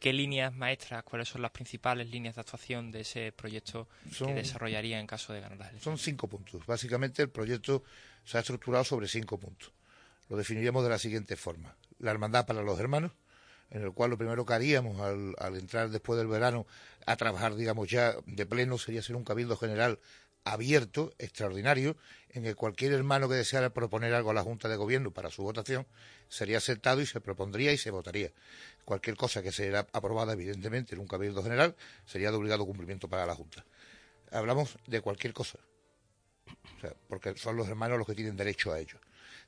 ¿Qué 0.00 0.12
líneas 0.12 0.52
maestras, 0.52 1.04
cuáles 1.04 1.28
son 1.28 1.42
las 1.42 1.52
principales 1.52 2.08
líneas 2.08 2.34
de 2.34 2.40
actuación 2.40 2.90
de 2.90 3.02
ese 3.02 3.30
proyecto 3.30 3.86
que 4.18 4.34
desarrollaría 4.34 4.98
en 4.98 5.06
caso 5.06 5.32
de 5.32 5.40
ganar 5.40 5.58
las 5.58 5.70
elecciones? 5.70 5.84
Son 5.84 6.04
cinco 6.04 6.26
puntos. 6.26 6.66
Básicamente 6.66 7.22
el 7.22 7.30
proyecto 7.30 7.84
se 8.24 8.36
ha 8.36 8.40
estructurado 8.40 8.82
sobre 8.82 9.06
cinco 9.06 9.38
puntos. 9.38 9.70
Lo 10.28 10.36
definiríamos 10.36 10.82
de 10.82 10.90
la 10.90 10.98
siguiente 10.98 11.36
forma. 11.36 11.76
La 12.00 12.10
hermandad 12.10 12.46
para 12.46 12.62
los 12.62 12.80
hermanos, 12.80 13.12
en 13.72 13.82
el 13.82 13.92
cual 13.92 14.10
lo 14.10 14.18
primero 14.18 14.44
que 14.44 14.52
haríamos 14.52 15.00
al, 15.00 15.56
entrar 15.56 15.88
después 15.90 16.18
del 16.18 16.28
verano 16.28 16.66
a 17.06 17.16
trabajar, 17.16 17.54
digamos, 17.54 17.88
ya 17.88 18.14
de 18.26 18.46
pleno, 18.46 18.78
sería 18.78 19.02
ser 19.02 19.16
un 19.16 19.24
cabildo 19.24 19.56
general 19.56 19.98
abierto, 20.44 21.14
extraordinario, 21.18 21.96
en 22.30 22.44
el 22.44 22.54
cualquier 22.54 22.92
hermano 22.92 23.28
que 23.28 23.34
deseara 23.34 23.70
proponer 23.70 24.12
algo 24.12 24.30
a 24.30 24.34
la 24.34 24.42
Junta 24.42 24.68
de 24.68 24.76
Gobierno 24.76 25.10
para 25.10 25.30
su 25.30 25.42
votación 25.42 25.86
sería 26.28 26.58
aceptado 26.58 27.00
y 27.00 27.06
se 27.06 27.20
propondría 27.20 27.72
y 27.72 27.78
se 27.78 27.90
votaría. 27.90 28.30
Cualquier 28.84 29.16
cosa 29.16 29.42
que 29.42 29.52
sea 29.52 29.86
aprobada, 29.92 30.34
evidentemente, 30.34 30.94
en 30.94 31.00
un 31.00 31.06
cabildo 31.06 31.42
general 31.42 31.74
sería 32.04 32.30
de 32.30 32.36
obligado 32.36 32.66
cumplimiento 32.66 33.08
para 33.08 33.24
la 33.24 33.34
Junta. 33.34 33.64
Hablamos 34.30 34.76
de 34.86 35.00
cualquier 35.00 35.32
cosa, 35.32 35.58
porque 37.08 37.36
son 37.36 37.56
los 37.56 37.68
hermanos 37.68 37.98
los 37.98 38.06
que 38.06 38.14
tienen 38.14 38.36
derecho 38.36 38.72
a 38.72 38.80
ello 38.80 38.98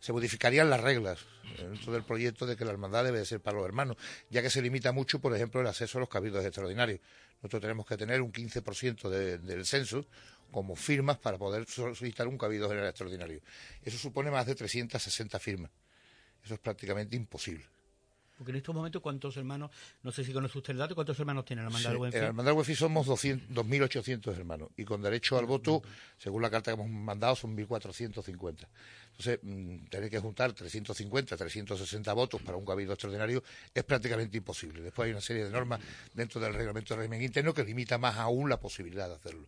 se 0.04 0.12
modificarían 0.12 0.68
las 0.68 0.82
reglas 0.82 1.18
dentro 1.56 1.90
del 1.90 2.04
proyecto 2.04 2.44
de 2.44 2.58
que 2.58 2.66
la 2.66 2.72
hermandad 2.72 3.04
debe 3.04 3.24
ser 3.24 3.40
para 3.40 3.56
los 3.56 3.64
hermanos, 3.64 3.96
ya 4.28 4.42
que 4.42 4.50
se 4.50 4.60
limita 4.60 4.92
mucho, 4.92 5.18
por 5.18 5.34
ejemplo, 5.34 5.62
el 5.62 5.66
acceso 5.66 5.96
a 5.96 6.00
los 6.00 6.10
cabildos 6.10 6.44
extraordinarios. 6.44 7.00
Nosotros 7.36 7.62
tenemos 7.62 7.86
que 7.86 7.96
tener 7.96 8.20
un 8.20 8.30
15% 8.30 9.08
del 9.08 9.64
censo 9.64 10.04
como 10.50 10.76
firmas 10.76 11.16
para 11.16 11.38
poder 11.38 11.66
solicitar 11.66 12.28
un 12.28 12.36
cabildo 12.36 12.68
general 12.68 12.90
extraordinario. 12.90 13.40
Eso 13.82 13.96
supone 13.96 14.30
más 14.30 14.44
de 14.44 14.54
360 14.54 15.38
firmas. 15.38 15.70
Eso 16.44 16.52
es 16.52 16.60
prácticamente 16.60 17.16
imposible. 17.16 17.64
Porque 18.36 18.50
en 18.50 18.56
estos 18.56 18.74
momentos, 18.74 19.00
¿cuántos 19.00 19.36
hermanos, 19.36 19.70
no 20.02 20.10
sé 20.10 20.24
si 20.24 20.32
conoce 20.32 20.58
usted 20.58 20.72
el 20.72 20.78
dato, 20.78 20.94
cuántos 20.94 21.18
hermanos 21.18 21.44
tiene 21.44 21.62
la 21.62 21.68
hermandad 21.68 21.90
del 21.90 22.04
En 22.14 22.20
la 22.20 22.26
hermandad 22.26 22.54
del 22.54 22.76
somos 22.76 23.06
2.800 23.06 24.36
hermanos 24.36 24.70
y 24.76 24.84
con 24.84 25.02
derecho 25.02 25.38
al 25.38 25.46
voto, 25.46 25.82
según 26.18 26.42
la 26.42 26.50
carta 26.50 26.74
que 26.74 26.80
hemos 26.80 26.90
mandado, 26.90 27.36
son 27.36 27.56
1.450. 27.56 28.68
Entonces, 29.10 29.38
mm, 29.42 29.86
tener 29.86 30.10
que 30.10 30.18
juntar 30.18 30.52
350, 30.52 31.36
360 31.36 32.12
votos 32.12 32.42
para 32.42 32.56
un 32.56 32.64
cabildo 32.64 32.94
extraordinario 32.94 33.42
es 33.72 33.84
prácticamente 33.84 34.36
imposible. 34.36 34.82
Después 34.82 35.06
hay 35.06 35.12
una 35.12 35.20
serie 35.20 35.44
de 35.44 35.50
normas 35.50 35.80
dentro 36.12 36.40
del 36.40 36.54
reglamento 36.54 36.94
de 36.94 36.98
régimen 36.98 37.22
interno 37.22 37.54
que 37.54 37.62
limita 37.62 37.98
más 37.98 38.16
aún 38.16 38.48
la 38.48 38.58
posibilidad 38.58 39.08
de 39.08 39.14
hacerlo 39.14 39.46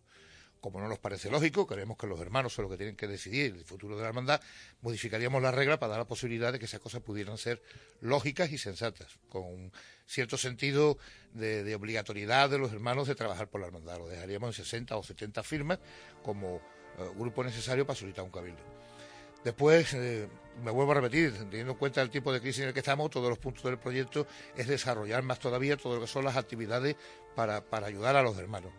como 0.71 0.81
no 0.81 0.89
nos 0.89 0.99
parece 0.99 1.31
lógico, 1.31 1.65
creemos 1.65 1.97
que 1.97 2.07
los 2.07 2.19
hermanos 2.19 2.53
son 2.53 2.63
los 2.63 2.71
que 2.71 2.77
tienen 2.77 2.97
que 2.97 3.07
decidir 3.07 3.55
el 3.55 3.63
futuro 3.63 3.95
de 3.95 4.01
la 4.01 4.09
hermandad, 4.09 4.41
modificaríamos 4.81 5.41
la 5.41 5.49
regla 5.49 5.79
para 5.79 5.91
dar 5.91 5.99
la 5.99 6.07
posibilidad 6.07 6.51
de 6.51 6.59
que 6.59 6.65
esas 6.65 6.81
cosas 6.81 7.01
pudieran 7.01 7.37
ser 7.37 7.61
lógicas 8.01 8.51
y 8.51 8.57
sensatas, 8.57 9.17
con 9.29 9.71
cierto 10.05 10.37
sentido 10.37 10.97
de, 11.31 11.73
obligatoriedad 11.73 12.49
de 12.49 12.57
los 12.57 12.73
hermanos 12.73 13.07
de 13.07 13.15
trabajar 13.15 13.47
por 13.47 13.61
la 13.61 13.67
hermandad. 13.67 13.97
Lo 13.97 14.09
dejaríamos 14.09 14.59
en 14.59 14.65
60 14.65 14.97
o 14.97 15.03
70 15.03 15.41
firmas 15.41 15.79
como 16.21 16.57
eh, 16.97 17.09
grupo 17.15 17.45
necesario 17.45 17.87
para 17.87 17.97
solicitar 17.97 18.25
un 18.25 18.31
cabildo. 18.31 18.61
Después, 19.45 19.93
eh, 19.93 20.27
me 20.65 20.71
vuelvo 20.71 20.91
a 20.91 20.95
repetir, 20.95 21.31
teniendo 21.31 21.71
en 21.71 21.77
cuenta 21.77 22.01
el 22.01 22.09
tipo 22.09 22.33
de 22.33 22.41
crisis 22.41 22.63
en 22.63 22.67
el 22.67 22.73
que 22.73 22.81
estamos, 22.81 23.09
todos 23.09 23.29
los 23.29 23.39
puntos 23.39 23.63
del 23.63 23.79
proyecto 23.79 24.27
es 24.57 24.67
desarrollar 24.67 25.23
más 25.23 25.39
todavía 25.39 25.77
todo 25.77 25.95
lo 25.95 26.01
que 26.01 26.07
son 26.07 26.25
las 26.25 26.35
actividades 26.35 26.97
para 27.35 27.63
ayudar 27.85 28.17
a 28.17 28.21
los 28.21 28.37
hermanos. 28.37 28.73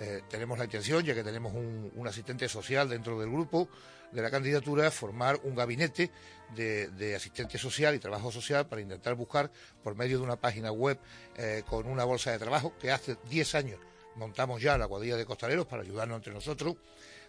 Eh, 0.00 0.22
tenemos 0.28 0.58
la 0.58 0.64
intención, 0.64 1.04
ya 1.04 1.14
que 1.14 1.24
tenemos 1.24 1.52
un, 1.54 2.06
asistente 2.06 2.48
social 2.48 2.88
dentro 2.88 3.18
del 3.18 3.30
grupo 3.30 3.68
de 4.12 4.22
la 4.22 4.30
candidatura, 4.30 4.90
formar 4.90 5.40
un 5.42 5.54
gabinete 5.54 6.10
de, 6.54 7.14
asistente 7.14 7.58
social 7.58 7.94
y 7.94 7.98
trabajo 7.98 8.30
social 8.30 8.66
para 8.68 8.80
intentar 8.80 9.14
buscar, 9.14 9.50
por 9.82 9.96
medio 9.96 10.18
de 10.18 10.24
una 10.24 10.36
página 10.36 10.70
web 10.70 10.98
eh, 11.36 11.62
con 11.68 11.86
una 11.86 12.04
bolsa 12.04 12.30
de 12.30 12.38
trabajo, 12.38 12.72
que 12.80 12.90
hace 12.90 13.16
10 13.28 13.54
años 13.56 13.80
montamos 14.14 14.62
ya 14.62 14.78
la 14.78 14.88
cuadrilla 14.88 15.16
de 15.16 15.26
costaleros 15.26 15.66
para 15.66 15.82
ayudarnos 15.82 16.16
entre 16.16 16.32
nosotros, 16.32 16.76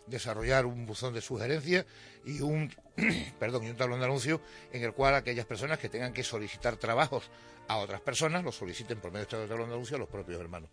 desarrollar 0.06 0.66
un 0.66 0.86
buzón 0.86 1.14
de 1.14 1.22
sugerencias 1.22 1.86
y 2.26 2.42
un, 2.42 2.74
perdón, 3.40 3.64
y 3.64 3.70
un 3.70 3.78
tablón 3.78 4.00
de 4.00 4.06
anuncio 4.06 4.42
en 4.72 4.84
el 4.84 4.94
cual 4.94 5.16
aquellas 5.16 5.46
personas 5.46 5.80
que 5.80 5.90
tengan 5.90 6.14
que 6.14 6.24
solicitar 6.24 6.78
trabajos 6.78 7.30
a 7.68 7.78
otras 7.78 8.02
personas 8.02 8.44
los 8.44 8.56
soliciten 8.56 9.00
por 9.00 9.12
medio 9.12 9.26
de 9.26 9.38
este 9.38 9.48
tablón 9.48 9.70
de 9.70 9.76
anuncio 9.76 9.96
a 9.96 10.00
los 10.00 10.10
propios 10.10 10.40
hermanos. 10.40 10.70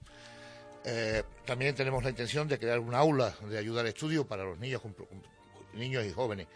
Eh, 0.88 1.25
también 1.44 1.75
tenemos 1.75 2.05
la 2.05 2.11
intención 2.11 2.46
de 2.46 2.61
crear 2.61 2.79
un 2.79 2.94
aula 2.94 3.35
de 3.49 3.59
ayuda 3.59 3.81
al 3.81 3.88
estudio 3.88 4.25
para 4.25 4.44
los 4.44 4.57
niños, 4.57 4.81
niños 5.75 6.05
y 6.05 6.12
jóvenes 6.12 6.46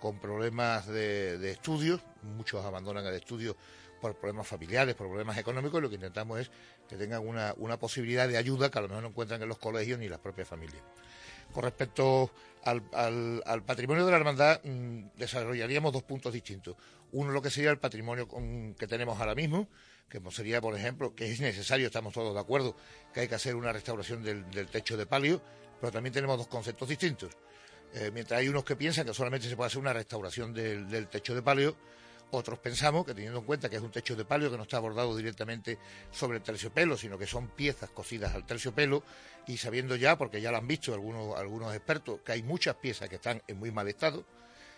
con 0.00 0.18
problemas 0.18 0.86
de, 0.86 1.50
estudio. 1.50 2.00
Muchos 2.22 2.64
abandonan 2.64 3.04
el 3.04 3.14
estudio 3.14 3.54
por 4.00 4.14
problemas 4.16 4.46
familiares, 4.46 4.94
por 4.94 5.08
problemas 5.08 5.36
económicos, 5.36 5.78
y 5.78 5.82
lo 5.82 5.88
que 5.90 5.96
intentamos 5.96 6.40
es 6.40 6.50
que 6.88 6.96
tengan 6.96 7.26
una, 7.26 7.52
una 7.58 7.78
posibilidad 7.78 8.26
de 8.26 8.38
ayuda 8.38 8.70
que 8.70 8.78
a 8.78 8.82
lo 8.82 8.88
mejor 8.88 9.02
no 9.02 9.08
encuentran 9.10 9.42
en 9.42 9.48
los 9.48 9.58
colegios 9.58 9.98
ni 9.98 10.08
las 10.08 10.18
propias 10.18 10.48
familias. 10.48 10.82
Con 11.52 11.64
respecto 11.64 12.30
al, 12.64 12.82
al, 13.44 13.62
patrimonio 13.64 14.06
de 14.06 14.10
la 14.10 14.16
hermandad, 14.16 14.60
mm, 14.64 15.08
desarrollaríamos 15.16 15.92
dos 15.92 16.02
puntos 16.02 16.32
distintos. 16.32 16.74
Uno, 17.12 17.32
lo 17.32 17.42
que 17.42 17.50
sería 17.50 17.70
el 17.70 17.78
patrimonio 17.78 18.28
que 18.78 18.86
tenemos 18.86 19.20
ahora 19.20 19.34
mismo, 19.34 19.68
que 20.08 20.20
sería, 20.30 20.60
por 20.60 20.76
ejemplo, 20.76 21.14
que 21.14 21.30
es 21.30 21.40
necesario, 21.40 21.86
estamos 21.86 22.12
todos 22.12 22.34
de 22.34 22.40
acuerdo, 22.40 22.76
que 23.12 23.20
hay 23.20 23.28
que 23.28 23.34
hacer 23.34 23.54
una 23.56 23.72
restauración 23.72 24.22
del, 24.22 24.68
techo 24.68 24.96
de 24.96 25.06
palio, 25.06 25.42
pero 25.80 25.92
también 25.92 26.12
tenemos 26.12 26.38
dos 26.38 26.48
conceptos 26.48 26.88
distintos. 26.88 27.36
Eh, 27.94 28.10
mientras 28.12 28.40
hay 28.40 28.48
unos 28.48 28.64
que 28.64 28.76
piensan 28.76 29.06
que 29.06 29.14
solamente 29.14 29.48
se 29.48 29.56
puede 29.56 29.68
hacer 29.68 29.80
una 29.80 29.92
restauración 29.92 30.52
del, 30.52 31.08
techo 31.08 31.34
de 31.34 31.42
palio, 31.42 31.76
otros 32.30 32.58
pensamos 32.58 33.04
que 33.04 33.14
teniendo 33.14 33.38
en 33.38 33.44
cuenta 33.44 33.68
que 33.68 33.76
es 33.76 33.82
un 33.82 33.92
techo 33.92 34.16
de 34.16 34.24
palio 34.24 34.50
que 34.50 34.56
no 34.56 34.64
está 34.64 34.78
abordado 34.78 35.16
directamente 35.16 35.78
sobre 36.10 36.38
el 36.38 36.42
terciopelo, 36.42 36.96
sino 36.96 37.16
que 37.16 37.26
son 37.26 37.48
piezas 37.48 37.90
cosidas 37.90 38.34
al 38.34 38.44
terciopelo, 38.44 39.04
y 39.46 39.56
sabiendo 39.56 39.94
ya, 39.94 40.18
porque 40.18 40.40
ya 40.40 40.50
lo 40.50 40.56
han 40.56 40.66
visto 40.66 40.94
algunos, 40.94 41.36
algunos 41.36 41.74
expertos, 41.74 42.20
que 42.24 42.32
hay 42.32 42.42
muchas 42.42 42.76
piezas 42.76 43.08
que 43.08 43.16
están 43.16 43.42
en 43.46 43.58
muy 43.58 43.70
mal 43.70 43.86
estado, 43.88 44.24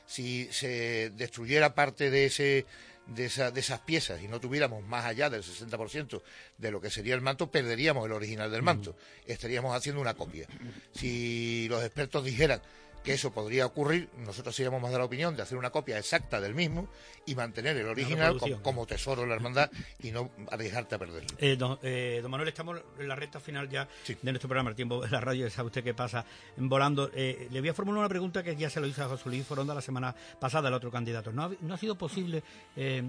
si 0.07 0.49
se 0.53 1.11
destruyera 1.11 1.75
parte 1.75 2.11
de 2.11 2.27
ese 2.27 2.67
de, 3.07 3.29
de 3.53 3.61
esas 3.61 3.81
piezas 3.81 4.23
y 4.23 4.29
no 4.29 4.41
tuviéramos 4.41 4.85
más 4.85 5.05
allá 5.05 5.31
del 5.31 5.43
60% 5.43 6.23
de 6.59 6.71
lo 6.71 6.81
que 6.81 6.91
sería 6.91 7.15
el 7.15 7.21
manto, 7.21 7.51
perderíamos 7.51 8.07
el 8.07 8.13
original 8.13 8.51
del 8.51 8.63
manto. 8.63 8.97
Estaríamos 9.27 9.75
haciendo 9.77 10.01
una 10.01 10.15
copia. 10.15 10.47
Si 10.93 11.67
los 11.69 11.83
expertos 11.85 12.25
dijeran 12.25 12.61
que 13.07 13.15
eso 13.15 13.31
podría 13.31 13.65
ocurrir, 13.67 14.09
nosotros 14.19 14.55
seríamos 14.57 14.83
más 14.83 14.91
de 14.91 14.99
la 14.99 15.05
opinión 15.05 15.37
de 15.37 15.43
hacer 15.43 15.57
una 15.57 15.71
copia 15.71 15.97
exacta 15.97 16.41
del 16.41 16.57
mismo 16.57 16.89
y 17.25 17.37
mantener 17.37 17.77
el 17.77 17.87
original 17.87 18.37
como, 18.63 18.85
tesoro 18.85 19.23
de 19.23 19.29
la 19.29 19.37
hermandad 19.37 19.71
y 20.03 20.11
no 20.11 20.33
arriesgarte 20.51 20.97
a 20.97 20.99
perderlo. 20.99 21.29
Eh, 21.39 21.57
eh, 21.85 22.19
don, 22.21 22.31
Manuel, 22.33 22.49
estamos 22.49 22.81
en 22.99 23.07
la 23.07 23.15
recta 23.15 23.39
final 23.39 23.69
ya 23.69 23.87
de 24.09 24.33
nuestro 24.33 24.49
programa, 24.49 24.71
el 24.71 24.77
tiempo 24.77 25.01
de 25.01 25.09
la 25.09 25.21
radio, 25.21 25.49
sabe 25.49 25.69
usted 25.69 25.85
qué 25.85 25.95
pasa 25.95 26.25
volando. 26.57 27.09
Eh, 27.15 27.47
le 27.53 27.61
voy 27.61 27.69
a 27.69 27.75
formular 27.75 28.01
una 28.01 28.09
pregunta 28.09 28.43
que 28.43 28.57
ya 28.57 28.69
se 28.69 28.81
lo 28.81 28.89
hizo 28.89 29.05
a 29.05 29.09
José 29.09 29.29
Luis 29.29 29.47
Foronda 29.47 29.73
la 29.73 29.83
semana 29.83 30.13
pasada, 30.41 30.67
el 30.67 30.75
otro 30.75 30.91
candidato. 30.91 31.31
¿No 31.31 31.45
ha, 31.45 31.79
sido 31.79 31.97
posible 31.97 32.43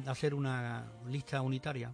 hacer 0.05 0.35
una 0.35 0.85
lista 1.09 1.41
unitaria? 1.41 1.91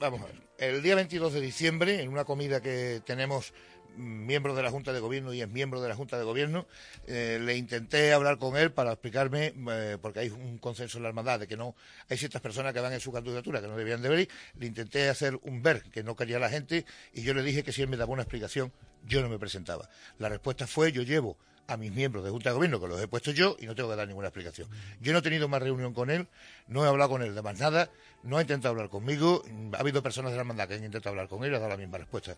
Vamos 0.00 0.22
a 0.22 0.24
ver, 0.24 0.34
el 0.58 0.82
día 0.82 0.96
22 0.96 1.32
de 1.32 1.40
diciembre, 1.42 2.02
en 2.02 2.08
una 2.08 2.24
comida 2.24 2.60
que 2.60 3.02
tenemos 3.04 3.52
miembro 3.96 4.54
de 4.54 4.62
la 4.62 4.70
Junta 4.70 4.92
de 4.92 5.00
Gobierno 5.00 5.32
y 5.32 5.40
es 5.40 5.48
miembro 5.48 5.80
de 5.80 5.88
la 5.88 5.94
Junta 5.94 6.18
de 6.18 6.24
Gobierno. 6.24 6.66
Eh, 7.06 7.38
le 7.40 7.56
intenté 7.56 8.12
hablar 8.12 8.38
con 8.38 8.56
él 8.56 8.72
para 8.72 8.92
explicarme, 8.92 9.52
eh, 9.70 9.98
porque 10.00 10.20
hay 10.20 10.28
un 10.30 10.58
consenso 10.58 10.98
en 10.98 11.02
la 11.04 11.08
hermandad 11.08 11.40
de 11.40 11.46
que 11.46 11.56
no 11.56 11.74
hay 12.08 12.16
ciertas 12.16 12.40
personas 12.40 12.72
que 12.72 12.80
van 12.80 12.92
en 12.92 13.00
su 13.00 13.12
candidatura 13.12 13.60
que 13.60 13.68
no 13.68 13.76
debían 13.76 14.02
de 14.02 14.08
venir. 14.08 14.28
Le 14.58 14.66
intenté 14.66 15.08
hacer 15.08 15.38
un 15.42 15.62
ver 15.62 15.82
que 15.84 16.02
no 16.02 16.16
quería 16.16 16.38
la 16.38 16.50
gente 16.50 16.84
y 17.12 17.22
yo 17.22 17.34
le 17.34 17.42
dije 17.42 17.62
que 17.62 17.72
si 17.72 17.82
él 17.82 17.88
me 17.88 17.96
daba 17.96 18.12
una 18.12 18.22
explicación, 18.22 18.72
yo 19.06 19.22
no 19.22 19.28
me 19.28 19.38
presentaba. 19.38 19.88
La 20.18 20.28
respuesta 20.28 20.66
fue: 20.66 20.92
yo 20.92 21.02
llevo 21.02 21.36
a 21.66 21.76
mis 21.76 21.92
miembros 21.92 22.24
de 22.24 22.30
Junta 22.30 22.50
de 22.50 22.56
Gobierno, 22.56 22.80
que 22.80 22.88
los 22.88 23.00
he 23.00 23.06
puesto 23.06 23.30
yo, 23.30 23.56
y 23.60 23.66
no 23.66 23.76
tengo 23.76 23.88
que 23.90 23.96
dar 23.96 24.08
ninguna 24.08 24.26
explicación. 24.26 24.68
Yo 25.00 25.12
no 25.12 25.20
he 25.20 25.22
tenido 25.22 25.46
más 25.46 25.62
reunión 25.62 25.94
con 25.94 26.10
él, 26.10 26.26
no 26.66 26.84
he 26.84 26.88
hablado 26.88 27.10
con 27.10 27.22
él 27.22 27.32
de 27.32 27.42
más 27.42 27.60
nada, 27.60 27.90
no 28.24 28.38
ha 28.38 28.40
intentado 28.40 28.72
hablar 28.72 28.88
conmigo, 28.88 29.44
ha 29.74 29.78
habido 29.78 30.02
personas 30.02 30.32
de 30.32 30.36
la 30.36 30.42
hermandad 30.42 30.66
que 30.66 30.74
han 30.74 30.84
intentado 30.84 31.10
hablar 31.10 31.28
con 31.28 31.44
él 31.44 31.52
y 31.52 31.54
ha 31.54 31.58
dado 31.60 31.70
la 31.70 31.76
misma 31.76 31.98
respuesta. 31.98 32.36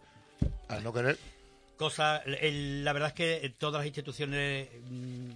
Al 0.68 0.84
no 0.84 0.92
querer, 0.92 1.16
cosa 1.82 2.22
la 2.26 2.92
verdad 2.92 3.08
es 3.08 3.14
que 3.14 3.54
todas 3.58 3.80
las 3.80 3.86
instituciones 3.86 4.68
mm, 4.88 5.30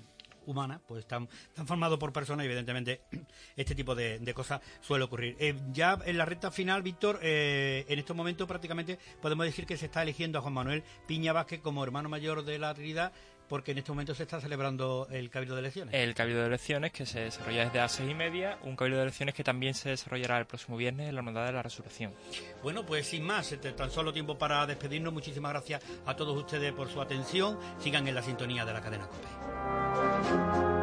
humanas 0.47 0.81
pues 0.87 1.01
están, 1.01 1.29
están 1.49 1.67
formadas 1.67 1.99
por 1.99 2.13
personas 2.13 2.45
y 2.45 2.47
evidentemente 2.47 3.03
este 3.57 3.75
tipo 3.75 3.95
de, 3.95 4.33
cosas 4.35 4.61
suele 4.81 5.05
ocurrir. 5.05 5.37
Eh, 5.39 5.55
ya 5.73 5.99
en 6.05 6.17
la 6.17 6.25
recta 6.25 6.51
final 6.51 6.83
Víctor 6.83 7.19
eh, 7.23 7.85
en 7.89 7.99
estos 7.99 8.17
momentos 8.17 8.47
prácticamente 8.49 8.99
podemos 9.21 9.45
decir 9.45 9.67
que 9.67 9.77
se 9.77 9.87
está 9.87 10.03
eligiendo 10.03 10.39
a 10.39 10.43
Juan 10.43 10.55
Manuel 10.55 10.85
Piña 11.07 11.33
Vázquez 11.33 11.61
como 11.61 11.85
hermano 11.85 12.09
mayor 12.09 12.45
de 12.45 12.59
la 12.59 12.75
Trinidad 12.75 13.13
porque 13.49 13.73
en 13.73 13.79
este 13.79 13.93
momento 13.93 14.15
se 14.15 14.25
está 14.25 14.41
celebrando 14.41 15.07
el 15.11 15.31
Cabildo 15.31 15.55
de 15.55 15.61
Elecciones. 15.61 15.95
El 15.95 16.15
Cabildo 16.15 16.41
de 16.41 16.47
Elecciones 16.47 16.93
que 16.93 17.07
se 17.07 17.21
desarrolla 17.21 17.65
desde 17.65 17.79
las 17.79 17.93
seis 17.93 18.11
y 18.11 18.15
media, 18.15 18.59
un 18.63 18.77
Cabildo 18.77 18.99
de 18.99 19.05
Elecciones 19.05 19.35
que 19.35 19.45
también 19.45 19.75
se 19.75 19.91
desarrollará 19.91 20.39
el 20.39 20.47
próximo 20.47 20.77
viernes 20.77 21.09
en 21.09 21.15
la 21.15 21.21
Hermandad 21.21 21.47
de 21.47 21.53
la 21.53 21.63
Resurrección. 21.63 22.13
Bueno, 22.63 22.85
pues 22.85 23.07
sin 23.07 23.23
más, 23.23 23.51
este, 23.53 23.73
tan 23.73 23.91
solo 23.91 24.13
tiempo 24.13 24.37
para 24.39 24.67
despedirnos. 24.67 25.13
Muchísimas 25.13 25.53
gracias 25.53 25.83
a 26.05 26.15
todos 26.17 26.37
ustedes 26.37 26.73
por 26.73 26.89
su 26.89 27.01
atención. 27.01 27.59
Sigan 27.79 28.07
en 28.09 28.15
la 28.15 28.23
sintonía 28.23 28.65
de 28.65 28.73
la 28.73 28.81
cadena 28.81 29.07
COPE. 29.07 30.76